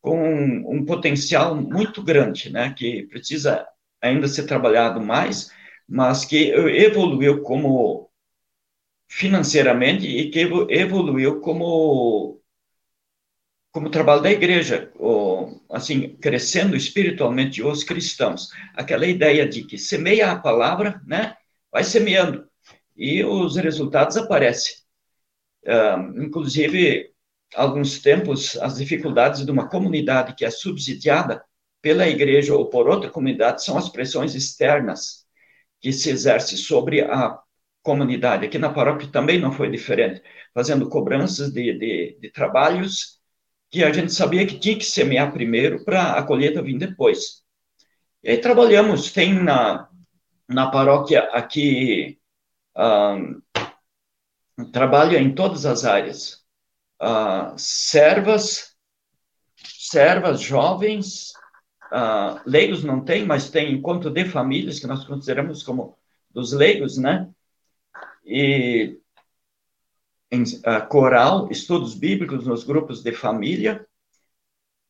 [0.00, 0.18] com
[0.66, 3.66] um, potencial muito grande, né, que precisa
[4.00, 5.50] ainda ser trabalhado mais,
[5.88, 8.10] mas que evoluiu como
[9.08, 10.40] financeiramente e que
[10.70, 12.40] evoluiu como
[13.70, 18.50] como trabalho da igreja, ou, assim, crescendo espiritualmente os cristãos.
[18.74, 21.34] Aquela ideia de que semeia a palavra, né,
[21.72, 22.46] vai semeando,
[22.96, 24.74] e os resultados aparecem.
[25.64, 27.10] Uh, inclusive,
[27.54, 31.44] alguns tempos, as dificuldades de uma comunidade que é subsidiada
[31.80, 35.26] pela igreja ou por outra comunidade são as pressões externas
[35.80, 37.38] que se exercem sobre a
[37.82, 38.46] comunidade.
[38.46, 40.22] Aqui na paróquia também não foi diferente,
[40.54, 43.20] fazendo cobranças de, de, de trabalhos
[43.70, 47.42] que a gente sabia que tinha que semear primeiro para a colheita vir depois.
[48.22, 49.88] E aí trabalhamos, tem na,
[50.48, 52.20] na paróquia aqui,
[54.72, 56.42] trabalha em todas as áreas.
[57.00, 58.76] Uh, servas,
[59.56, 61.32] servas jovens,
[61.92, 65.98] uh, leigos não tem, mas tem encontro de famílias, que nós consideramos como
[66.30, 67.28] dos leigos, né?
[68.24, 68.98] E
[70.30, 73.86] em uh, coral, estudos bíblicos nos grupos de família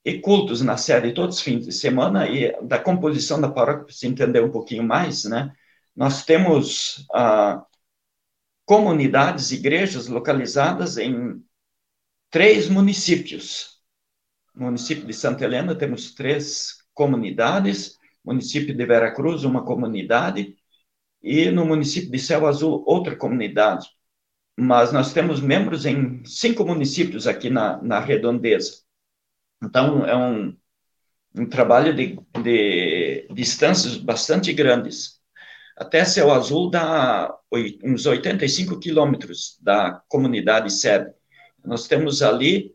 [0.04, 3.94] e cultos na série todos os fins de semana e da composição da paróquia, para
[3.94, 5.52] se entender um pouquinho mais, né?
[5.96, 7.64] Nós temos uh,
[8.64, 11.42] comunidades, igrejas localizadas em
[12.30, 13.80] três municípios.
[14.54, 20.56] No município de Santa Helena temos três comunidades, município de Veracruz, uma comunidade,
[21.22, 23.88] e no município de Céu Azul, outra comunidade.
[24.58, 28.82] Mas nós temos membros em cinco municípios aqui na, na redondeza.
[29.62, 30.56] Então, é um,
[31.34, 35.21] um trabalho de, de distâncias bastante grandes.
[35.76, 37.34] Até Céu Azul dá
[37.82, 41.10] uns 85 quilômetros da comunidade sede.
[41.64, 42.74] Nós temos ali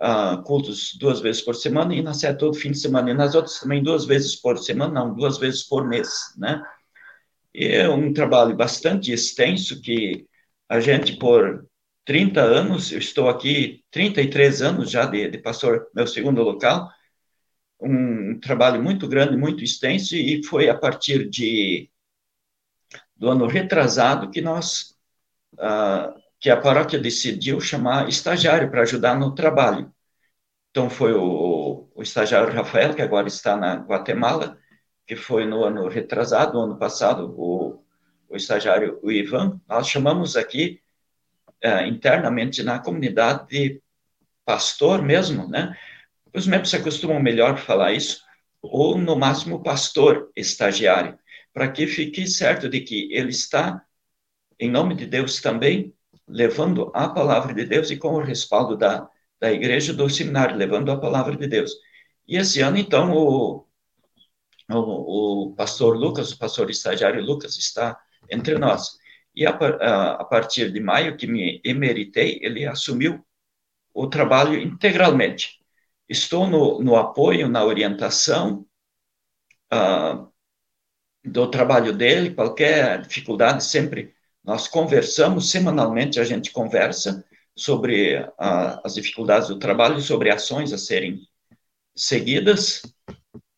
[0.00, 3.10] uh, cultos duas vezes por semana e na sede todo fim de semana.
[3.10, 6.62] E nas outras também duas vezes por semana, não, duas vezes por mês, né?
[7.54, 10.26] E é um trabalho bastante extenso que
[10.68, 11.66] a gente, por
[12.04, 16.90] 30 anos, eu estou aqui 33 anos já de, de pastor, meu segundo local,
[17.80, 21.90] um trabalho muito grande, muito extenso, e foi a partir de
[23.24, 24.94] do ano retrasado que nós
[25.54, 29.90] uh, que a paróquia decidiu chamar estagiário para ajudar no trabalho.
[30.70, 34.58] Então foi o, o estagiário Rafael que agora está na Guatemala,
[35.06, 37.82] que foi no ano retrasado, no ano passado, o,
[38.28, 39.58] o estagiário o Ivan.
[39.66, 40.82] Nós chamamos aqui
[41.64, 43.82] uh, internamente na comunidade de
[44.44, 45.74] pastor mesmo, né?
[46.34, 48.22] Os membros se acostumam melhor falar isso,
[48.60, 51.18] ou no máximo pastor estagiário
[51.54, 53.82] para que fique certo de que ele está,
[54.58, 55.94] em nome de Deus também,
[56.26, 59.08] levando a palavra de Deus e com o respaldo da,
[59.40, 61.72] da igreja do seminário, levando a palavra de Deus.
[62.26, 63.66] E esse ano, então, o,
[64.68, 68.98] o, o pastor Lucas, o pastor estagiário Lucas, está entre nós.
[69.34, 73.24] E a, a, a partir de maio, que me emeritei, ele assumiu
[73.92, 75.60] o trabalho integralmente.
[76.08, 78.66] Estou no, no apoio, na orientação,
[79.72, 80.33] uh,
[81.24, 87.24] do trabalho dele, qualquer dificuldade, sempre nós conversamos, semanalmente a gente conversa
[87.56, 91.20] sobre a, as dificuldades do trabalho, sobre ações a serem
[91.96, 92.82] seguidas,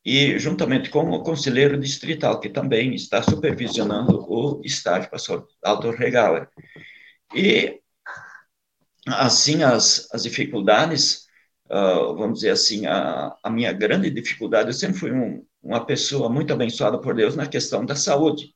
[0.06, 6.48] e juntamente com o conselheiro distrital, que também está supervisionando o estágio, pastor Aldo Regauer.
[7.34, 7.80] E,
[9.08, 11.26] assim, as, as dificuldades,
[11.68, 16.28] uh, vamos dizer assim, a, a minha grande dificuldade, eu sempre fui um, uma pessoa
[16.28, 18.54] muito abençoada por Deus na questão da saúde.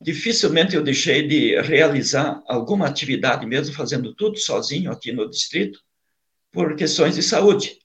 [0.00, 5.78] Dificilmente eu deixei de realizar alguma atividade, mesmo fazendo tudo sozinho aqui no distrito,
[6.50, 7.78] por questões de saúde.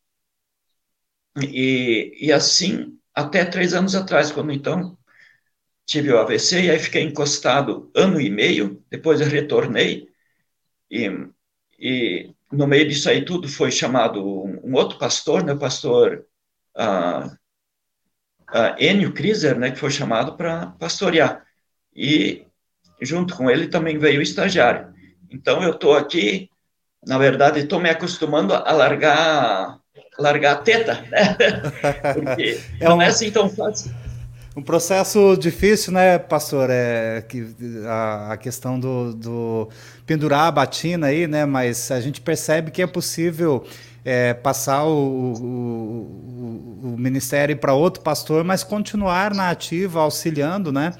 [1.37, 4.97] E, e assim, até três anos atrás, quando então
[5.85, 10.07] tive o AVC, e aí fiquei encostado ano e meio, depois eu retornei,
[10.89, 11.07] e,
[11.79, 16.25] e no meio disso aí tudo foi chamado um, outro pastor, né, o pastor
[16.75, 17.38] ah,
[18.53, 21.43] uh, Enio Kriser, né, que foi chamado para pastorear.
[21.95, 22.45] E
[23.01, 24.93] junto com ele também veio o estagiário.
[25.31, 26.49] Então eu estou aqui,
[27.05, 29.79] na verdade, estou me acostumando a largar,
[30.17, 31.37] largar a teta, né?
[32.13, 33.91] Porque é não um, é assim tão fácil.
[34.59, 36.67] Um processo difícil, né, pastor?
[36.69, 37.47] É que
[37.85, 39.69] a, a questão do, do
[40.05, 41.45] pendurar a batina aí, né?
[41.45, 43.63] Mas a gente percebe que é possível
[44.03, 50.91] é, passar o, o, o ministério para outro pastor, mas continuar na ativa, auxiliando, né?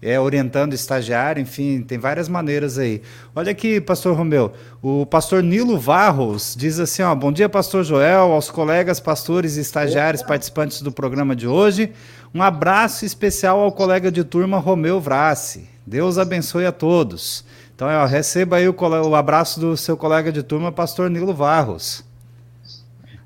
[0.00, 3.02] é, orientando estagiário, enfim, tem várias maneiras aí.
[3.34, 4.52] Olha aqui, pastor Romeu,
[4.82, 9.60] o pastor Nilo Varros diz assim, ó, bom dia, pastor Joel, aos colegas pastores e
[9.60, 11.92] estagiários participantes do programa de hoje,
[12.34, 17.44] um abraço especial ao colega de turma Romeu Vrassi, Deus abençoe a todos.
[17.74, 22.04] Então, ó, receba aí o, o abraço do seu colega de turma, pastor Nilo Varros.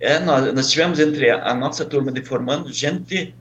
[0.01, 3.35] É, nós, nós tivemos entre a, a nossa turma de formando gente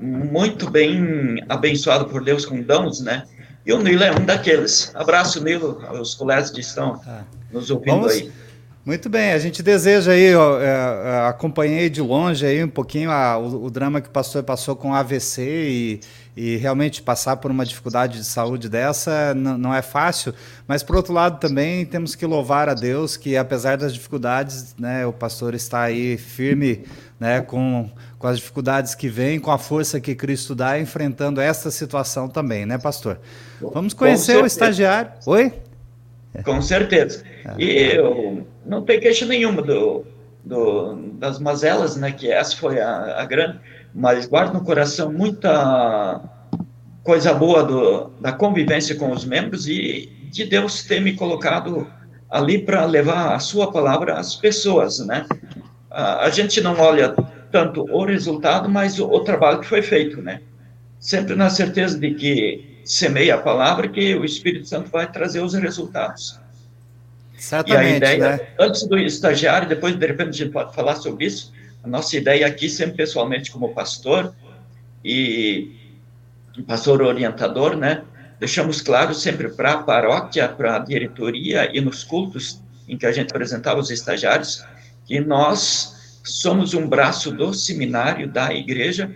[0.00, 3.24] muito bem abençoado por Deus com dons, né?
[3.64, 4.92] E o Nilo é um daqueles.
[4.94, 7.24] Abraço, Nilo, aos colegas que estão ah.
[7.50, 8.12] nos ouvindo Vamos...
[8.12, 8.32] aí.
[8.86, 13.10] Muito bem, a gente deseja aí, ó, é, é, acompanhei de longe aí um pouquinho
[13.10, 16.00] a, o, o, drama que o pastor passou com AVC e,
[16.36, 20.32] e realmente passar por uma dificuldade de saúde dessa não é fácil,
[20.68, 25.04] mas por outro lado também temos que louvar a Deus que apesar das dificuldades, né,
[25.04, 26.84] o pastor está aí firme,
[27.18, 31.72] né, com, com as dificuldades que vêm, com a força que Cristo dá, enfrentando essa
[31.72, 33.18] situação também, né, pastor?
[33.60, 35.10] Vamos conhecer o estagiário.
[35.26, 35.52] Oi?
[36.44, 37.24] Com certeza.
[37.58, 40.04] E eu não tenho queixa nenhuma do,
[40.44, 43.58] do, das mazelas, né, que essa foi a, a grande,
[43.94, 46.20] mas guardo no coração muita
[47.02, 51.86] coisa boa do, da convivência com os membros e de Deus ter me colocado
[52.28, 55.24] ali para levar a sua palavra às pessoas, né?
[55.90, 57.14] A, a, gente não olha
[57.50, 60.42] tanto o resultado, mas o, o trabalho que foi feito, né?
[60.98, 65.52] Sempre na certeza de que semeia a palavra que o Espírito Santo vai trazer os
[65.54, 66.38] resultados.
[67.36, 68.48] Certamente, e a ideia, né?
[68.58, 72.46] antes do estagiário, depois de repente a gente pode falar sobre isso, a nossa ideia
[72.46, 74.32] aqui, sempre pessoalmente como pastor
[75.04, 75.76] e
[76.66, 78.02] pastor orientador, né?
[78.38, 83.12] Deixamos claro sempre para a paróquia, para a diretoria e nos cultos em que a
[83.12, 84.64] gente apresentava os estagiários,
[85.04, 89.14] que nós somos um braço do seminário da igreja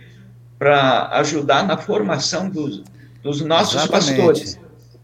[0.57, 2.83] para ajudar na formação dos,
[3.23, 4.15] dos nossos Exatamente.
[4.15, 4.59] pastores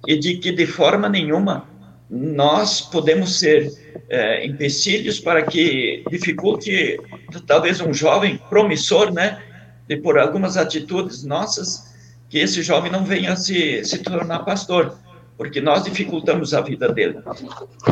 [0.07, 1.67] e de que de forma nenhuma
[2.09, 3.71] nós podemos ser
[4.09, 6.99] é, empecilhos para que dificulte
[7.45, 9.41] talvez um jovem promissor, né,
[9.87, 11.93] de por algumas atitudes nossas,
[12.29, 14.97] que esse jovem não venha se, se tornar pastor,
[15.37, 17.17] porque nós dificultamos a vida dele.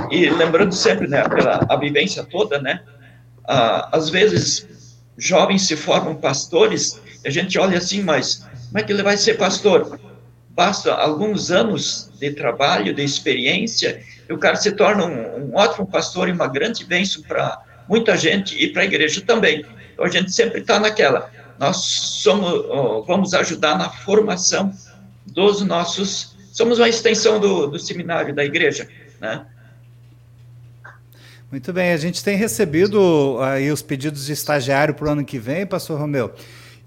[0.09, 2.81] E lembrando sempre, né, pela a vivência toda, né,
[3.91, 9.03] às vezes jovens se formam pastores, a gente olha assim, mas como é que ele
[9.03, 9.99] vai ser pastor?
[10.55, 15.85] Basta alguns anos de trabalho, de experiência, e o cara se torna um, um ótimo
[15.85, 19.65] pastor e uma grande bênção para muita gente e para a igreja também.
[19.93, 21.29] Então a gente sempre está naquela.
[21.59, 24.73] Nós somos, vamos ajudar na formação
[25.25, 26.35] dos nossos.
[26.51, 28.87] Somos uma extensão do, do seminário da igreja,
[29.19, 29.45] né?
[31.51, 35.37] Muito bem, a gente tem recebido aí os pedidos de estagiário para o ano que
[35.37, 36.33] vem, pastor Romeu.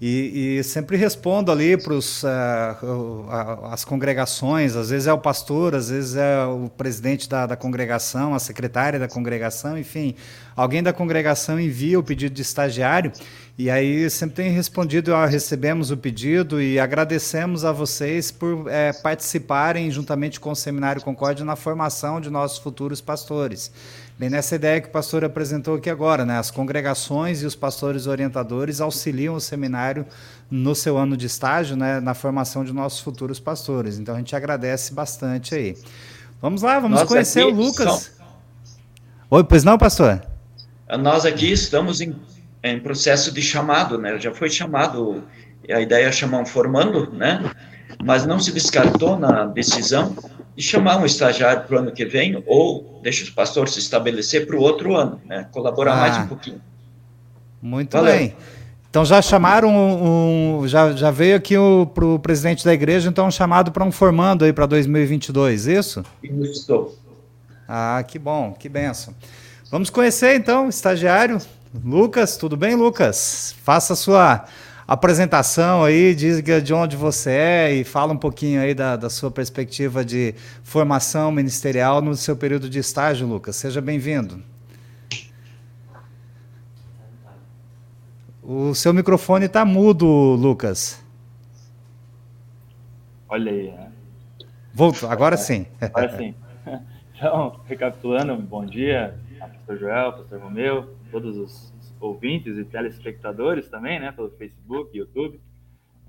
[0.01, 5.89] E, e, sempre respondo ali para uh, as congregações, às vezes é o pastor, às
[5.89, 10.15] vezes é o presidente da, da, congregação, a secretária da congregação, enfim,
[10.55, 13.11] alguém da congregação envia o pedido de estagiário
[13.57, 18.93] e aí sempre tem respondido, ó, recebemos o pedido e agradecemos a vocês por é,
[18.93, 23.69] participarem juntamente com o Seminário Concórdia na formação de nossos futuros pastores.
[24.19, 26.37] Bem nessa ideia que o pastor apresentou aqui agora, né?
[26.37, 30.05] As congregações e os pastores orientadores auxiliam o seminário
[30.51, 33.97] no seu ano de estágio, né, na formação de nossos futuros pastores.
[33.97, 35.77] Então a gente agradece bastante aí.
[36.41, 38.11] Vamos lá, vamos Nós conhecer o Lucas.
[39.29, 40.21] Oi, pois não, pastor?
[40.99, 42.13] Nós aqui estamos em,
[42.61, 44.19] em processo de chamado, né?
[44.19, 45.23] Já foi chamado,
[45.69, 47.49] a ideia é chamar um formando, né?
[48.03, 50.15] Mas não se descartou na decisão
[50.55, 54.45] e chamar um estagiário para o ano que vem, ou deixa o pastor se estabelecer
[54.45, 55.47] para o outro ano, né?
[55.51, 56.61] colaborar ah, mais um pouquinho.
[57.61, 58.13] Muito Valeu.
[58.13, 58.35] bem.
[58.89, 61.55] Então já chamaram um, um já, já veio aqui
[61.93, 66.03] para o presidente da igreja, então um chamado para um formando aí para 2022, isso?
[66.23, 66.97] Isso.
[67.67, 69.13] Ah, que bom, que benção.
[69.69, 71.39] Vamos conhecer então o estagiário
[71.85, 73.53] Lucas, tudo bem, Lucas?
[73.63, 74.45] Faça a sua
[74.93, 79.29] apresentação aí, diga de onde você é e fala um pouquinho aí da, da sua
[79.29, 80.33] perspectiva de
[80.63, 83.55] formação ministerial no seu período de estágio, Lucas.
[83.55, 84.41] Seja bem-vindo.
[88.41, 90.99] O seu microfone está mudo, Lucas.
[93.27, 93.69] Olha aí.
[93.69, 93.91] Né?
[94.73, 95.67] Voltou, agora sim.
[95.79, 96.33] Agora sim.
[97.13, 101.68] Então, recapitulando, bom dia, pastor Joel, pastor Romeu, todos os
[101.99, 105.39] ouvintes e telespectadores também, né, pelo Facebook, YouTube.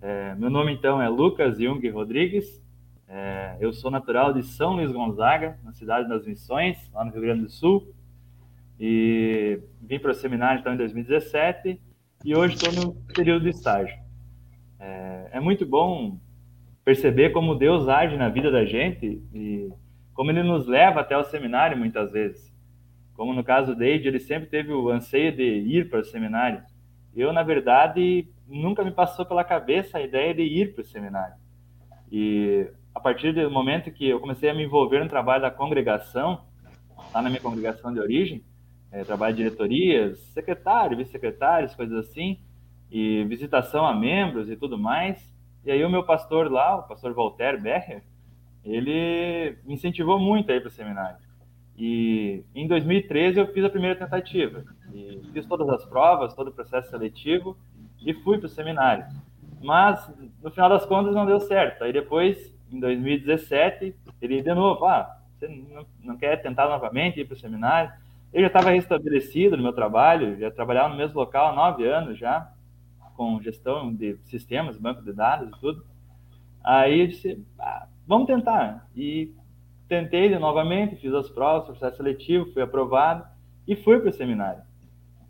[0.00, 2.62] É, meu nome então é Lucas Jung Rodrigues.
[3.08, 7.22] É, eu sou natural de São Luís Gonzaga, na cidade das Missões, lá no Rio
[7.22, 7.92] Grande do Sul.
[8.78, 11.80] E vim para o seminário então em 2017
[12.24, 13.98] e hoje estou no período de estágio.
[14.78, 16.18] É, é muito bom
[16.84, 19.70] perceber como Deus age na vida da gente e
[20.14, 22.49] como ele nos leva até o seminário muitas vezes.
[23.20, 26.62] Como no caso dele, ele sempre teve o anseio de ir para o seminário.
[27.14, 31.34] Eu, na verdade, nunca me passou pela cabeça a ideia de ir para o seminário.
[32.10, 36.46] E a partir do momento que eu comecei a me envolver no trabalho da congregação,
[37.12, 38.42] lá na minha congregação de origem,
[38.90, 42.40] é, trabalho de diretorias, secretário, vice-secretários, coisas assim,
[42.90, 45.30] e visitação a membros e tudo mais.
[45.62, 48.02] E aí o meu pastor lá, o pastor Walter Becher,
[48.64, 51.29] ele me incentivou muito a ir para o seminário.
[51.82, 54.62] E em 2013 eu fiz a primeira tentativa.
[54.92, 57.56] E fiz todas as provas, todo o processo seletivo
[58.04, 59.06] e fui para o seminário.
[59.62, 60.12] Mas
[60.42, 61.82] no final das contas não deu certo.
[61.82, 67.24] Aí depois, em 2017, ele de novo, ah, você não, não quer tentar novamente ir
[67.24, 67.90] para o seminário?
[68.30, 72.18] Eu já estava restabelecido no meu trabalho, já trabalhava no mesmo local há nove anos
[72.18, 72.52] já,
[73.16, 75.82] com gestão de sistemas, banco de dados e tudo.
[76.62, 78.86] Aí eu disse, ah, vamos tentar.
[78.94, 79.32] E
[79.90, 83.26] tentei novamente, fiz as provas, processo seletivo, fui aprovado
[83.66, 84.62] e fui para o seminário.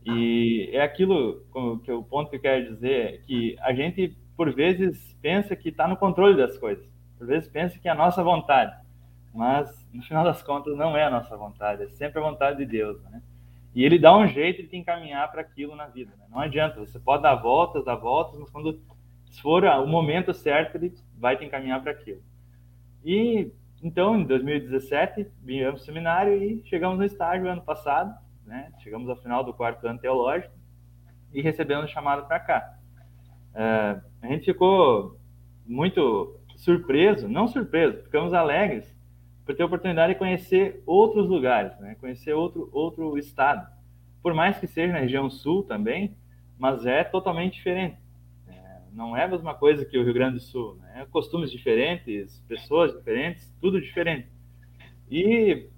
[0.04, 1.42] E é aquilo
[1.82, 5.70] que o ponto que eu quero dizer é que a gente por vezes pensa que
[5.70, 6.86] está no controle das coisas,
[7.18, 8.74] por vezes pensa que é a nossa vontade,
[9.34, 12.66] mas no final das contas não é a nossa vontade, é sempre a vontade de
[12.66, 13.22] Deus, né?
[13.74, 16.10] E ele dá um jeito de te encaminhar para aquilo na vida.
[16.18, 16.26] Né?
[16.28, 18.80] Não adianta, você pode dar voltas, dar voltas, mas quando
[19.40, 22.20] for o momento certo, ele vai te encaminhar para aquilo.
[23.04, 23.52] E
[23.82, 28.14] então, em 2017, viemos seminário e chegamos no estágio ano passado,
[28.44, 28.72] né?
[28.82, 30.52] Chegamos ao final do quarto ano teológico
[31.32, 32.78] e recebemos o chamado para cá.
[33.54, 35.18] Uh, a gente ficou
[35.66, 38.94] muito surpreso, não surpreso, ficamos alegres
[39.46, 41.96] por ter a oportunidade de conhecer outros lugares, né?
[41.98, 43.66] conhecer outro, outro estado.
[44.22, 46.16] Por mais que seja na região sul também,
[46.58, 47.96] mas é totalmente diferente.
[48.46, 50.76] É, não é a mesma coisa que o Rio Grande do Sul.
[50.76, 50.89] Né?
[51.06, 54.28] Costumes diferentes, pessoas diferentes, tudo diferente.
[55.10, 55.68] E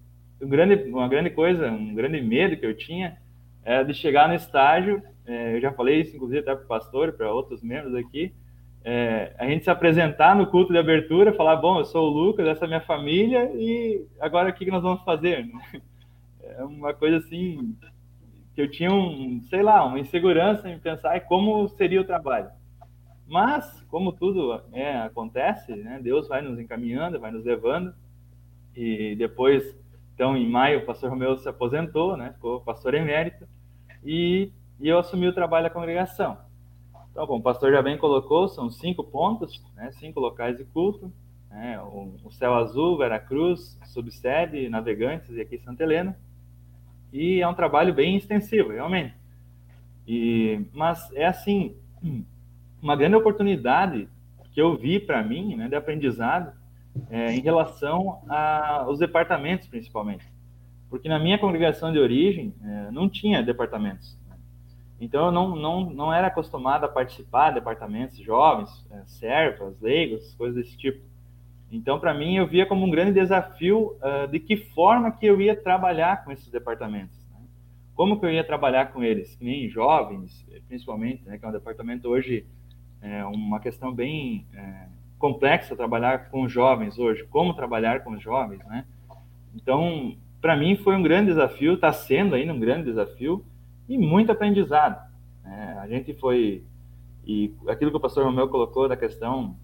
[0.41, 3.19] um grande, uma grande coisa, um grande medo que eu tinha
[3.65, 7.09] é de chegar no estágio, é, eu já falei isso inclusive até para o pastor
[7.09, 8.35] e para outros membros aqui,
[8.85, 12.47] é, a gente se apresentar no culto de abertura, falar, bom, eu sou o Lucas,
[12.47, 15.47] essa é a minha família, e agora o que nós vamos fazer?
[16.55, 17.75] É uma coisa assim,
[18.55, 22.51] que eu tinha um, sei lá, uma insegurança em pensar como seria o trabalho.
[23.27, 27.95] Mas, como tudo é, acontece, né, Deus vai nos encaminhando, vai nos levando,
[28.75, 29.77] e depois
[30.15, 32.33] então, em maio, o pastor Romeu se aposentou, né?
[32.33, 33.47] ficou pastor emérito,
[34.05, 36.39] e, e eu assumi o trabalho da congregação.
[37.11, 39.91] Então, bom, o pastor já bem colocou, são cinco pontos, né?
[39.93, 41.13] cinco locais de culto,
[41.51, 41.81] né?
[41.81, 46.17] o, o Céu Azul, Veracruz, Subsede, Navegantes e aqui Santa Helena,
[47.13, 49.15] e é um trabalho bem extensivo, realmente.
[50.07, 51.75] E, mas é assim,
[52.83, 54.09] uma grande oportunidade
[54.53, 56.53] que eu vi para mim, né, de aprendizado,
[57.09, 60.27] é, em relação aos departamentos, principalmente.
[60.91, 64.19] Porque na minha congregação de origem é, não tinha departamentos.
[64.29, 64.37] Né?
[65.01, 70.35] Então eu não, não, não era acostumado a participar de departamentos jovens, é, servas, leigos,
[70.35, 71.13] coisas desse tipo.
[71.71, 75.41] Então, para mim, eu via como um grande desafio uh, de que forma que eu
[75.41, 77.19] ia trabalhar com esses departamentos.
[77.31, 77.41] Né?
[77.95, 81.53] Como que eu ia trabalhar com eles, que nem jovens, principalmente, né, que é um
[81.53, 82.47] departamento hoje,
[83.03, 84.87] é uma questão bem é,
[85.19, 88.85] complexa trabalhar com jovens hoje, como trabalhar com jovens, né?
[89.55, 93.45] Então, para mim foi um grande desafio, está sendo ainda um grande desafio
[93.89, 95.01] e muito aprendizado.
[95.45, 95.79] Né?
[95.81, 96.65] A gente foi
[97.25, 99.57] e aquilo que o pastor Romeu colocou da questão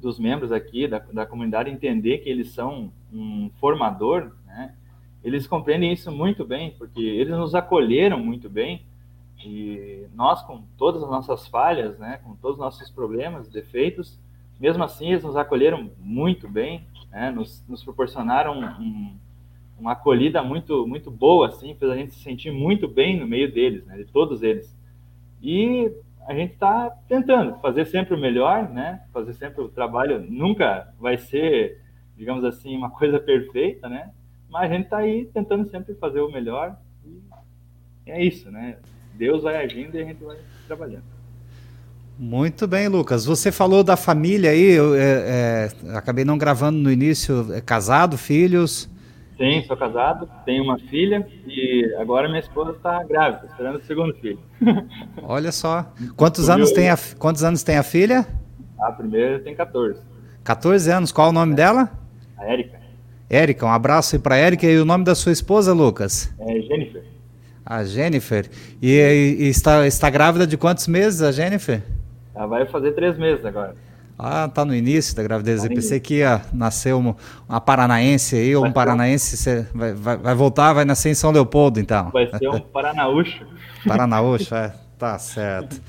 [0.00, 4.74] dos membros aqui da, da comunidade entender que eles são um formador, né?
[5.22, 8.86] Eles compreendem isso muito bem, porque eles nos acolheram muito bem
[9.44, 14.18] e nós com todas as nossas falhas, né, com todos os nossos problemas, defeitos,
[14.60, 17.30] mesmo assim, eles nos acolheram muito bem, né?
[17.30, 19.16] nos, nos, proporcionaram um,
[19.78, 23.50] uma acolhida muito, muito boa, assim, fez a gente se sentir muito bem no meio
[23.50, 23.96] deles, né?
[23.96, 24.76] de todos eles.
[25.42, 25.90] E
[26.26, 29.02] a gente está tentando fazer sempre o melhor, né?
[29.12, 30.20] Fazer sempre o trabalho.
[30.20, 31.80] Nunca vai ser,
[32.14, 34.12] digamos assim, uma coisa perfeita, né?
[34.50, 36.76] Mas a gente está aí tentando sempre fazer o melhor.
[38.06, 38.78] E é isso, né?
[39.20, 41.04] Deus vai agindo e a gente vai trabalhando.
[42.18, 43.26] Muito bem, Lucas.
[43.26, 47.52] Você falou da família aí, eu é, é, acabei não gravando no início.
[47.52, 48.88] É casado, filhos?
[49.36, 54.14] Sim, sou casado, tenho uma filha e agora minha esposa está grávida, esperando o segundo
[54.14, 54.38] filho.
[55.22, 55.92] Olha só.
[56.16, 58.26] Quantos anos, tem a, quantos anos tem a filha?
[58.80, 60.00] A primeira tem 14.
[60.42, 61.12] 14 anos.
[61.12, 61.90] Qual o nome dela?
[62.38, 62.80] A Érica.
[63.28, 64.66] Érica, um abraço aí para Érica.
[64.66, 66.34] E o nome da sua esposa, Lucas?
[66.40, 67.09] É Jennifer.
[67.70, 68.50] A Jennifer.
[68.82, 71.80] E, e está, está grávida de quantos meses, a Jennifer?
[72.34, 73.76] Ela vai fazer três meses agora.
[74.18, 75.62] Ah, tá no início da gravidez.
[75.62, 77.14] Eu pensei que ia nascer uma,
[77.48, 79.36] uma paranaense aí, ou um paranaense.
[79.36, 82.10] Você vai, vai, vai, voltar, vai nascer em São Leopoldo, então.
[82.10, 83.46] Vai ser um paranaúcho.
[83.86, 84.74] paranaúcho, é.
[84.98, 85.80] Tá certo.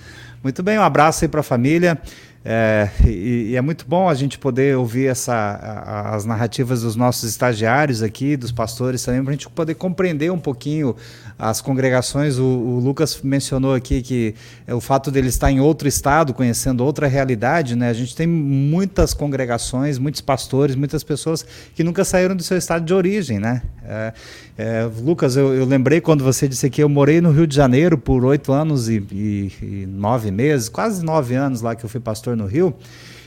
[0.44, 2.00] Muito bem, um abraço aí para a família.
[2.44, 6.96] É, e, e, é muito bom a gente poder ouvir essa, a, as narrativas dos
[6.96, 10.96] nossos estagiários aqui, dos pastores também, para a gente poder compreender um pouquinho
[11.38, 14.36] as congregações, o, o, Lucas mencionou aqui que
[14.66, 17.90] é o fato dele estar em outro estado, conhecendo outra realidade, né?
[17.90, 22.86] A gente tem muitas congregações, muitos pastores, muitas pessoas que nunca saíram do seu estado
[22.86, 23.62] de origem, né?
[23.84, 24.14] É,
[24.58, 27.98] é, Lucas, eu, eu, lembrei quando você disse que eu morei no Rio de Janeiro
[27.98, 32.46] por oito anos e, nove meses, quase nove anos lá que eu fui pastor no
[32.46, 32.74] Rio.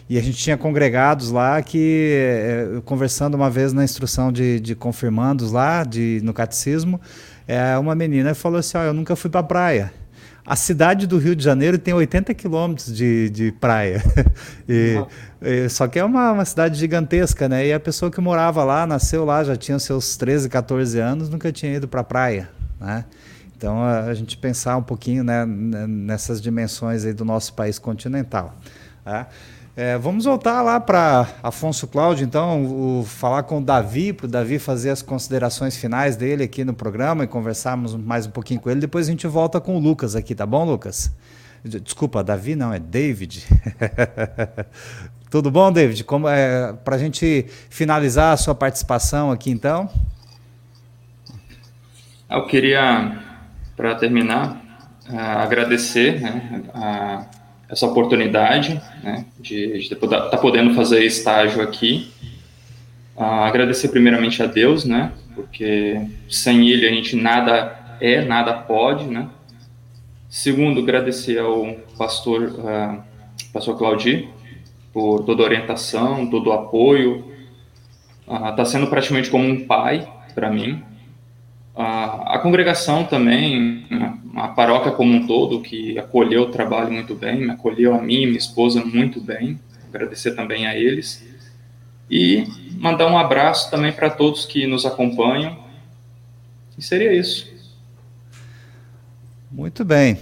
[0.08, 4.74] E a gente tinha congregados lá que, é, conversando uma vez na instrução de, de
[4.74, 7.00] confirmandos lá, de, no catecismo,
[7.48, 9.92] é, uma menina falou assim: oh, Eu nunca fui para a praia.
[10.46, 14.02] A cidade do Rio de Janeiro tem 80 quilômetros de, de praia.
[14.68, 15.02] e,
[15.40, 17.66] e, só que é uma, uma cidade gigantesca, né?
[17.66, 21.50] E a pessoa que morava lá, nasceu lá, já tinha seus 13, 14 anos, nunca
[21.50, 22.50] tinha ido para a praia.
[22.78, 23.06] Né?
[23.56, 28.54] Então a, a, gente pensar um pouquinho né, nessas dimensões aí do nosso país continental.
[29.02, 29.28] Tá?
[29.76, 34.28] É, vamos voltar lá para Afonso Cláudio, então, o, falar com o Davi, para o
[34.28, 38.70] Davi fazer as considerações finais dele aqui no programa e conversarmos mais um pouquinho com
[38.70, 38.78] ele.
[38.78, 41.12] Depois a gente volta com o Lucas aqui, tá bom, Lucas?
[41.64, 43.44] Desculpa, Davi não, é David.
[45.28, 46.04] Tudo bom, David?
[46.04, 49.90] Como é, para a gente finalizar a sua participação aqui, então?
[52.30, 53.18] Eu queria,
[53.76, 54.62] para terminar,
[55.10, 57.26] uh, agradecer né, a
[57.68, 59.96] essa oportunidade né, de estar
[60.28, 62.10] tá podendo fazer estágio aqui.
[63.16, 69.04] Uh, agradecer primeiramente a Deus, né, porque sem Ele a gente nada é, nada pode,
[69.04, 69.28] né.
[70.28, 73.02] Segundo, agradecer ao pastor, uh,
[73.52, 74.28] pastor Claudir
[74.92, 77.32] por toda a orientação, todo o apoio.
[78.22, 80.82] Está uh, sendo praticamente como um pai para mim,
[81.76, 83.86] a, congregação também,
[84.36, 88.22] a paróquia como um todo, que acolheu o trabalho muito bem, me acolheu a mim
[88.22, 89.58] e minha esposa muito bem,
[89.88, 91.24] agradecer também a eles.
[92.10, 92.44] E
[92.78, 95.58] mandar um abraço também para todos que nos acompanham.
[96.76, 97.52] E seria isso.
[99.50, 100.18] Muito bem.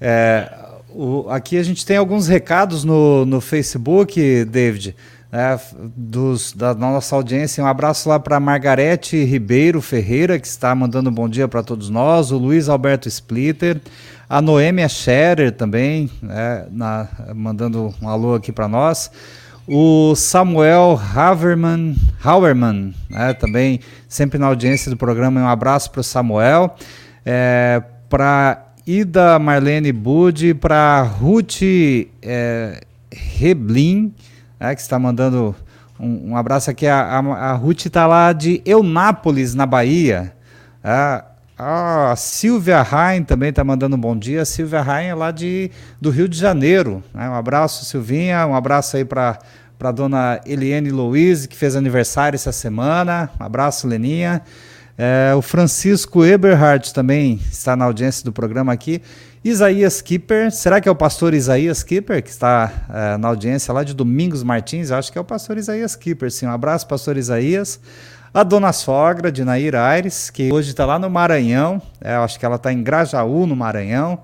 [0.00, 0.52] É,
[0.90, 4.94] o, aqui a gente tem alguns recados no, no Facebook, David
[5.34, 5.58] né,
[5.96, 7.64] dos, da nossa audiência.
[7.64, 11.90] Um abraço lá para Margarete Ribeiro Ferreira, que está mandando um bom dia para todos
[11.90, 13.80] nós, o Luiz Alberto Splitter,
[14.28, 19.10] a Noêmia Scherer também, né, na, mandando um alô aqui para nós.
[19.66, 25.40] O Samuel Haverman, Hauerman, né, também sempre na audiência do programa.
[25.40, 26.76] Um abraço para o Samuel.
[27.26, 31.62] É, para Ida Marlene Budi, para Ruth
[32.22, 32.80] é,
[33.10, 34.14] Reblin,
[34.58, 35.54] é, que está mandando
[35.98, 36.86] um, um, abraço aqui.
[36.86, 40.32] A, a, a Ruth está lá de Eunápolis, na Bahia.
[40.82, 41.24] É,
[41.56, 44.42] a Silvia Rain também está mandando um bom dia.
[44.42, 47.02] A Silvia Rain é lá de, do Rio de Janeiro.
[47.14, 47.28] Né?
[47.28, 48.46] Um abraço, Silvinha.
[48.46, 49.38] Um abraço aí para
[49.80, 53.30] a dona Eliane Louise, que fez aniversário essa semana.
[53.40, 54.42] Um abraço, Leninha.
[54.98, 59.00] É, o Francisco Eberhardt também está na audiência do programa aqui.
[59.44, 63.84] Isaías Kipper, será que é o pastor Isaías Kipper que está é, na audiência lá
[63.84, 64.88] de Domingos Martins?
[64.88, 66.46] Eu acho que é o pastor Isaías Kipper, sim.
[66.46, 67.78] Um abraço, pastor Isaías.
[68.32, 72.46] A dona sogra de Nair Aires, que hoje está lá no Maranhão, é, acho que
[72.46, 74.20] ela está em Grajaú, no Maranhão.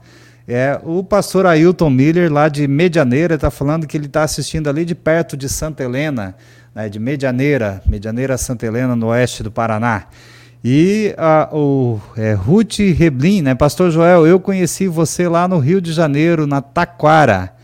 [0.48, 4.86] É, o pastor Ailton Miller, lá de Medianeira, está falando que ele está assistindo ali
[4.86, 6.34] de perto de Santa Helena,
[6.74, 10.06] né, de Medianeira, Medianeira Santa Helena, no oeste do Paraná.
[10.62, 13.54] E a, o é, Ruth Reblin, né?
[13.54, 17.54] Pastor Joel, eu conheci você lá no Rio de Janeiro, na Taquara.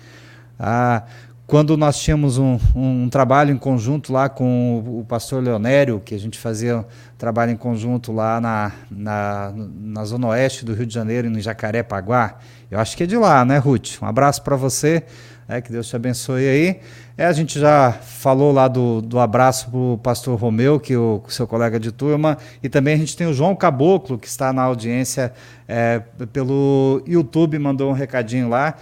[0.59, 1.03] Ah,
[1.47, 6.15] quando nós tínhamos um, um, trabalho em conjunto lá com o, o pastor Leonério, que
[6.15, 6.85] a gente fazia
[7.19, 12.37] trabalho em conjunto lá na, na, na zona oeste do Rio de Janeiro, no Jacarepaguá.
[12.71, 14.03] Eu acho que é de lá, né, Ruth?
[14.03, 15.05] Um abraço para você,
[15.47, 16.81] é, que Deus te abençoe aí.
[17.19, 21.23] É, a gente já falou lá do, do abraço para o pastor Romeu, que o
[21.29, 24.63] seu colega de turma, e também a gente tem o João Caboclo, que está na
[24.63, 25.33] audiência
[25.67, 28.75] é, pelo YouTube, mandou um recadinho lá.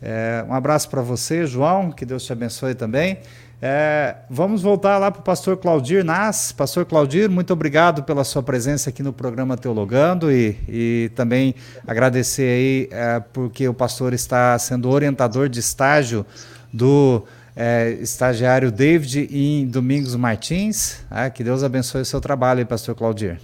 [0.00, 3.18] É, um abraço para você, João, que Deus te abençoe também.
[3.60, 6.50] É, vamos voltar lá para o pastor Claudir Nas.
[6.50, 11.54] Pastor Claudir, muito obrigado pela sua presença aqui no programa Teologando e, e também
[11.86, 16.24] agradecer aí é, porque o pastor está sendo orientador de estágio
[16.72, 17.22] do
[17.54, 21.04] é, estagiário David em Domingos Martins.
[21.10, 23.38] Ah, que Deus abençoe o seu trabalho pastor Claudir.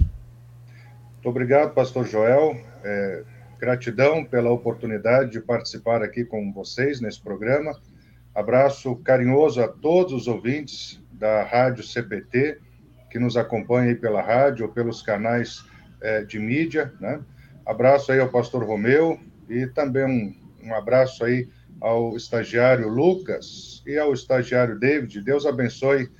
[1.14, 2.56] Muito obrigado, pastor Joel.
[2.84, 3.22] É,
[3.58, 7.78] gratidão pela oportunidade de participar aqui com vocês nesse programa.
[8.34, 12.58] Abraço carinhoso a todos os ouvintes da Rádio CPT,
[13.10, 15.64] que nos acompanham pela rádio ou pelos canais
[16.00, 17.20] é, de mídia, né?
[17.66, 21.48] Abraço aí ao pastor Romeu e também um, um abraço aí
[21.80, 25.22] ao estagiário Lucas e ao estagiário David.
[25.22, 26.10] Deus abençoe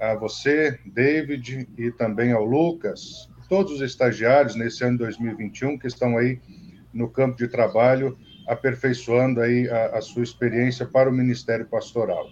[0.00, 6.16] a você, David, e também ao Lucas, todos os estagiários nesse ano 2021 que estão
[6.16, 6.40] aí
[6.94, 8.16] no campo de trabalho,
[8.46, 12.28] aperfeiçoando aí a, a sua experiência para o ministério pastoral.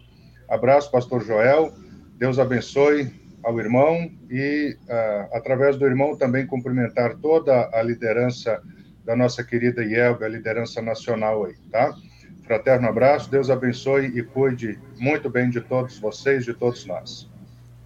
[0.49, 1.75] Abraço, pastor Joel.
[2.17, 3.11] Deus abençoe
[3.43, 8.63] ao irmão e, uh, através do irmão, também cumprimentar toda a liderança
[9.05, 11.95] da nossa querida IELB, a liderança nacional aí, tá?
[12.47, 17.29] Fraterno abraço, Deus abençoe e cuide muito bem de todos vocês, de todos nós.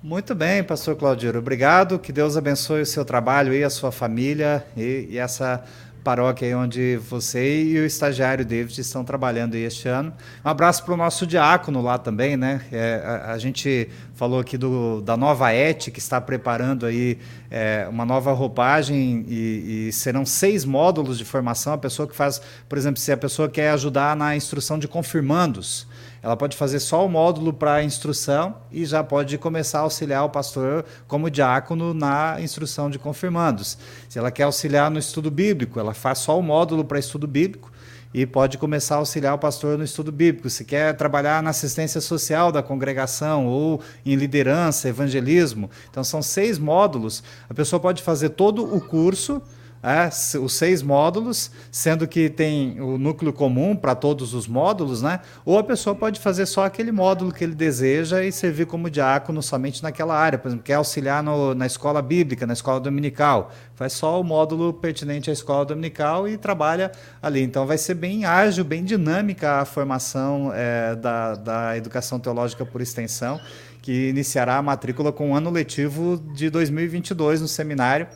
[0.03, 4.65] Muito bem, pastor Claudio, obrigado, que Deus abençoe o seu trabalho e a sua família
[4.77, 5.65] e, e essa
[6.09, 10.13] paróquia onde você e o estagiário David estão trabalhando este ano.
[10.45, 12.63] Um abraço para o nosso diácono lá também, né?
[12.73, 17.87] É, a, a, gente falou aqui do, da nova ET, que está preparando aí é,
[17.89, 21.73] uma nova roupagem e, e, serão seis módulos de formação.
[21.73, 25.87] A pessoa que faz, por exemplo, se a pessoa quer ajudar na instrução de confirmandos,
[26.21, 30.31] ela pode fazer só o módulo para instrução e já pode começar a auxiliar o
[30.31, 33.79] pastor como diácono na instrução de confirmandos.
[34.09, 37.71] Se ela quer auxiliar no estudo bíblico, ela faz só o módulo para estudo bíblico
[38.13, 40.49] e pode começar a auxiliar o pastor no estudo bíblico.
[40.49, 46.59] Se quer trabalhar na assistência social da congregação ou em liderança, evangelismo, então são seis
[46.59, 47.23] módulos.
[47.49, 49.43] A pessoa pode fazer todo o curso
[49.83, 50.09] é,
[50.39, 55.21] os seis módulos, sendo que tem o núcleo comum para todos os módulos, né?
[55.45, 59.43] Ou a pessoa pode fazer só aquele módulo que ele deseja e servir como diácono
[59.43, 63.93] somente naquela área, por exemplo, quer auxiliar no, na escola bíblica, na escola dominical, faz
[63.93, 66.91] só o módulo pertinente à escola dominical e trabalha
[67.23, 67.43] ali.
[67.43, 72.81] Então vai ser bem ágil, bem dinâmica a formação é, da, da educação teológica por
[72.81, 73.41] extensão,
[73.81, 78.09] que iniciará a matrícula com o ano letivo de 2022 no seminário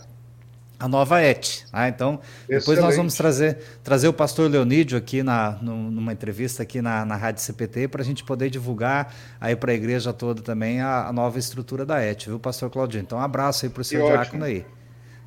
[0.82, 1.64] a nova ET.
[1.72, 1.88] Né?
[1.88, 2.60] Então, Excelente.
[2.60, 7.14] depois nós vamos trazer, trazer o pastor Leonídio aqui na, numa entrevista aqui na, na
[7.14, 11.12] Rádio CPT para a gente poder divulgar aí para a igreja toda também a, a,
[11.12, 13.02] nova estrutura da ET, viu, pastor Claudinho?
[13.02, 14.66] Então, um abraço aí para o seu diácono aí.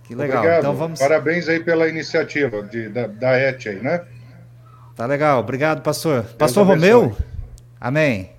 [0.03, 0.39] Que legal.
[0.39, 0.59] Obrigado.
[0.59, 0.99] Então, vamos...
[0.99, 4.03] Parabéns aí pela iniciativa de, da, da ET aí, né?
[4.93, 5.39] Tá legal.
[5.39, 6.23] Obrigado, pastor.
[6.23, 6.91] Deus pastor abençoe.
[6.91, 7.17] Romeu?
[7.79, 8.34] Amém.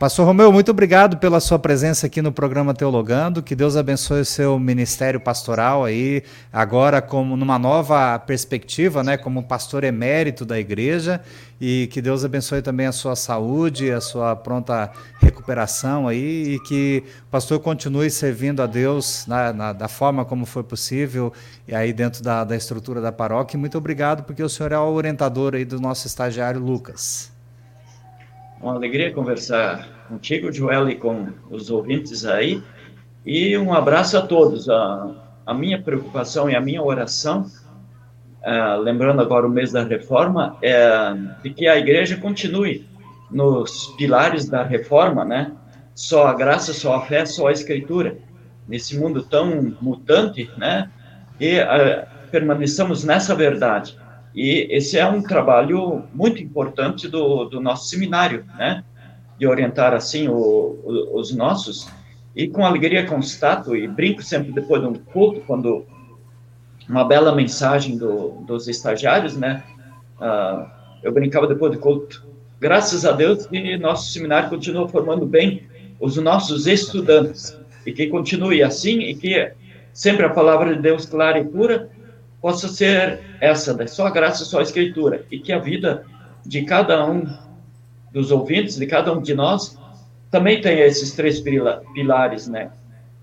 [0.00, 3.42] Pastor Romeu, muito obrigado pela sua presença aqui no programa Teologando.
[3.42, 9.42] Que Deus abençoe o seu ministério pastoral aí, agora como numa nova perspectiva, né, como
[9.42, 11.20] pastor emérito da igreja,
[11.60, 14.90] e que Deus abençoe também a sua saúde, a sua pronta
[15.20, 20.46] recuperação aí, e que o pastor continue servindo a Deus na, na, da forma como
[20.46, 21.30] for possível,
[21.68, 23.58] e aí dentro da, da estrutura da paróquia.
[23.58, 27.38] E muito obrigado, porque o senhor é o orientador aí do nosso estagiário Lucas.
[28.60, 32.62] Uma alegria conversar contigo, Joel, e com os ouvintes aí.
[33.24, 34.68] E um abraço a todos.
[34.68, 35.14] A,
[35.46, 37.46] a minha preocupação e a minha oração,
[38.42, 42.86] uh, lembrando agora o mês da reforma, é de que a igreja continue
[43.30, 45.52] nos pilares da reforma, né?
[45.94, 48.18] Só a graça, só a fé, só a escritura.
[48.68, 50.90] Nesse mundo tão mutante, né?
[51.40, 53.96] E uh, permaneçamos nessa verdade.
[54.34, 58.84] E esse é um trabalho muito importante do, do nosso seminário, né?
[59.38, 61.88] De orientar, assim, o, o, os nossos.
[62.34, 65.84] E com alegria constato, e brinco sempre depois de um culto, quando
[66.88, 69.62] uma bela mensagem do, dos estagiários, né?
[70.20, 70.66] Uh,
[71.02, 72.26] eu brincava depois do culto.
[72.60, 75.62] Graças a Deus que nosso seminário continua formando bem
[75.98, 77.58] os nossos estudantes.
[77.86, 79.52] E que continue assim, e que
[79.92, 81.90] sempre a palavra de Deus clara e pura
[82.40, 83.86] possa ser essa, né?
[83.86, 86.04] só a graça, só a escritura, e que a vida
[86.44, 87.26] de cada um
[88.12, 89.78] dos ouvintes, de cada um de nós,
[90.30, 92.70] também tenha esses três pilares, né?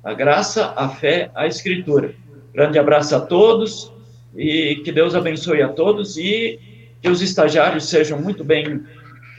[0.03, 2.13] A graça, a fé, a escritura.
[2.53, 3.91] Grande abraço a todos
[4.35, 6.59] e que Deus abençoe a todos e
[7.01, 8.83] que os estagiários sejam muito bem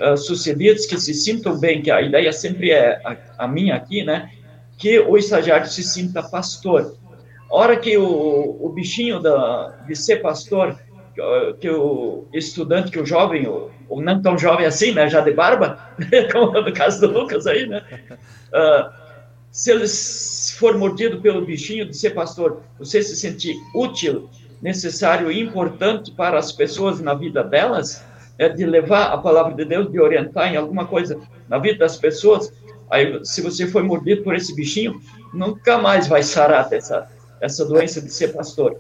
[0.01, 4.05] uh, sucedidos, que se sintam bem, que a ideia sempre é a, a minha aqui,
[4.05, 4.31] né?
[4.77, 6.97] Que o estagiário se sinta pastor,
[7.51, 10.79] hora que o, o bichinho da, de ser pastor,
[11.15, 15.21] que, que o estudante, que o jovem, o, o, não tão jovem assim, né, já
[15.21, 15.79] de barba,
[16.33, 17.83] como no caso do Lucas aí, né,
[18.53, 19.09] uh,
[19.51, 19.87] se ele
[20.59, 24.29] for mordido pelo bichinho de ser pastor, você se sentir útil,
[24.61, 28.05] necessário e importante para as pessoas na vida delas,
[28.39, 31.19] é de levar a palavra de Deus, de orientar em alguma coisa
[31.49, 32.53] na vida das pessoas,
[32.91, 35.01] aí se você foi mordido por esse bichinho,
[35.33, 37.09] nunca mais vai sarar dessa
[37.41, 38.79] essa doença de ser pastor.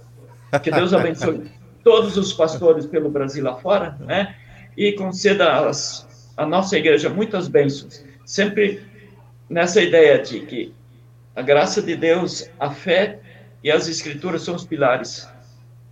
[0.63, 1.51] Que Deus abençoe
[1.89, 4.35] todos os pastores pelo Brasil afora, né?
[4.77, 6.07] E conceda as,
[6.37, 8.83] a nossa igreja muitas bênçãos, sempre
[9.49, 10.75] nessa ideia de que
[11.35, 13.21] a graça de Deus, a fé
[13.65, 15.27] e as escrituras são os pilares,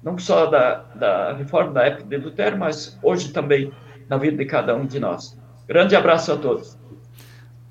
[0.03, 3.73] não só da, da reforma da época de Lutero, mas hoje também
[4.09, 5.37] na vida de cada um de nós.
[5.67, 6.77] Grande abraço a todos.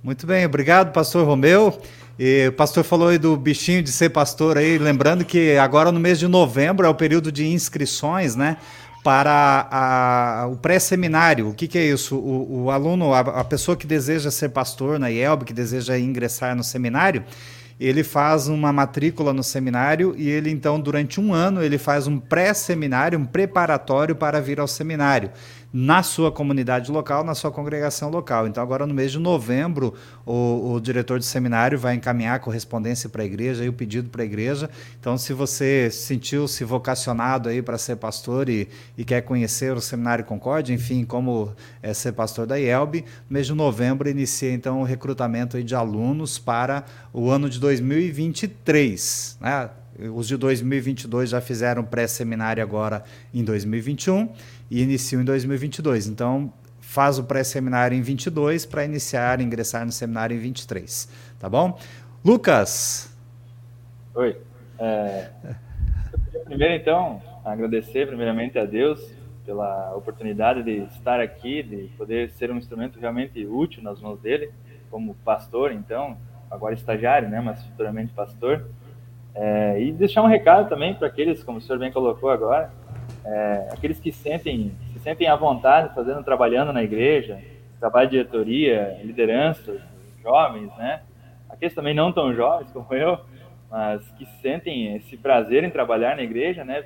[0.04, 1.80] Muito bem, obrigado, pastor Romeu.
[2.18, 5.99] E o pastor falou aí do bichinho de ser pastor aí, lembrando que agora no
[5.99, 8.55] mês de novembro é o período de inscrições, né?
[9.03, 11.49] Para a, o pré-seminário.
[11.49, 12.16] O que, que, é isso?
[12.16, 16.55] O, o aluno, a, a, pessoa que deseja ser pastor na IELB, que deseja ingressar
[16.55, 17.24] no seminário,
[17.78, 22.18] ele faz uma matrícula no seminário e ele então durante um ano ele faz um
[22.18, 25.30] pré-seminário, um preparatório para vir ao seminário
[25.78, 28.47] na sua comunidade local, na sua congregação local.
[28.47, 29.93] Então, agora no mês de novembro,
[30.26, 34.09] o, o diretor de seminário vai encaminhar a correspondência para a igreja e o pedido
[34.09, 34.69] para a igreja.
[34.97, 40.23] Então, se você sentiu-se vocacionado aí para ser pastor e, e, quer conhecer o Seminário
[40.23, 41.51] Concórdia, enfim, como
[41.84, 46.39] é ser pastor da IELB, no mês de novembro inicia então o recrutamento de alunos
[46.39, 49.39] para o ano de 2023.
[49.41, 49.69] Né?
[50.13, 53.03] Os de 2022 já fizeram pré-seminário agora
[53.34, 54.30] em 2021
[54.70, 56.07] e iniciam em 2022.
[56.07, 61.09] Então, faz o pré-seminário em 22 para iniciar, ingressar no seminário em 23.
[61.39, 61.78] Tá bom?
[62.24, 63.16] Lucas.
[64.13, 64.38] Oi.
[64.80, 65.30] É,
[66.45, 68.99] primeiro, então, agradecer primeiramente a Deus
[69.45, 74.51] pela oportunidade de estar aqui, de poder ser um instrumento realmente útil nas mãos dele,
[74.89, 76.18] como pastor, então,
[76.49, 78.66] agora estagiário, né, mas futuramente pastor.
[79.34, 82.72] É, e deixar um recado também para aqueles, como o senhor bem colocou agora,
[83.26, 87.41] é, aqueles que sentem, se sentem à vontade fazendo, trabalhando na igreja,
[87.80, 89.82] trabalho de diretoria, liderança,
[90.21, 91.01] jovens, né?
[91.49, 93.19] Aqueles também não tão jovens como eu,
[93.69, 96.86] mas que sentem esse prazer em trabalhar na igreja, né?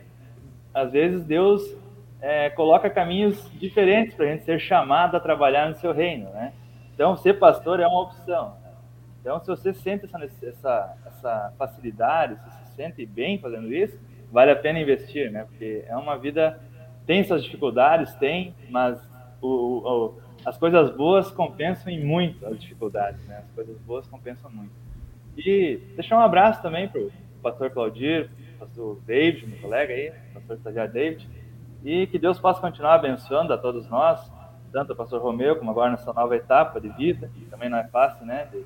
[0.73, 1.75] Às vezes Deus
[2.21, 6.53] é, coloca caminhos diferentes para a gente ser chamado a trabalhar no seu reino, né?
[6.93, 8.57] Então, ser pastor é uma opção.
[9.21, 13.97] Então, se você sente essa, essa, essa facilidade, se se sente bem fazendo isso,
[14.31, 15.45] vale a pena investir, né?
[15.45, 16.59] Porque é uma vida
[17.09, 18.99] tem suas dificuldades, tem, mas
[19.41, 23.39] o, o, as coisas boas compensam em muito as dificuldades, né?
[23.39, 24.71] As coisas boas compensam muito.
[25.35, 27.11] E deixar um abraço também para o
[27.41, 31.27] pastor Claudir, pastor David, meu colega aí, pastor estagiário David,
[31.83, 34.31] e que Deus possa continuar abençoando a todos nós,
[34.71, 37.87] tanto o pastor Romeu como agora nessa nova etapa de vida, que também não é
[37.87, 38.47] fácil, né?
[38.51, 38.65] De,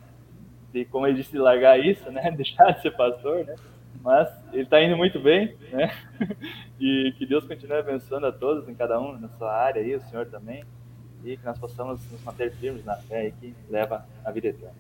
[0.73, 2.29] de como ele disse, largar isso, né?
[2.35, 3.55] Deixar de ser pastor, né?
[4.01, 5.91] Mas ele está indo muito bem, né?
[6.79, 10.01] E que Deus continue abençoando a todos, em cada um na sua área aí, o
[10.01, 10.65] Senhor também,
[11.23, 14.73] e que nós possamos nos manter firmes na fé e que leva a vida eterna.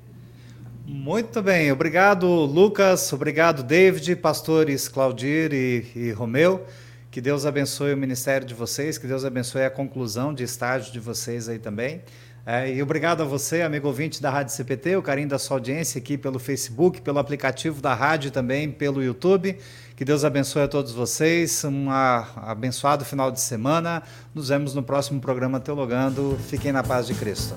[0.85, 6.65] Muito bem, obrigado Lucas, obrigado David, pastores Claudir e, e Romeu.
[7.09, 10.99] Que Deus abençoe o ministério de vocês, que Deus abençoe a conclusão de estágio de
[10.99, 12.01] vocês aí também.
[12.45, 15.97] É, e obrigado a você, amigo ouvinte da Rádio CPT, o carinho da sua audiência
[15.97, 19.57] aqui pelo Facebook, pelo aplicativo da rádio também pelo YouTube.
[19.95, 21.63] Que Deus abençoe a todos vocês.
[21.63, 24.03] Um abençoado final de semana.
[24.35, 26.37] Nos vemos no próximo programa Teologando.
[26.49, 27.55] Fiquem na paz de Cristo.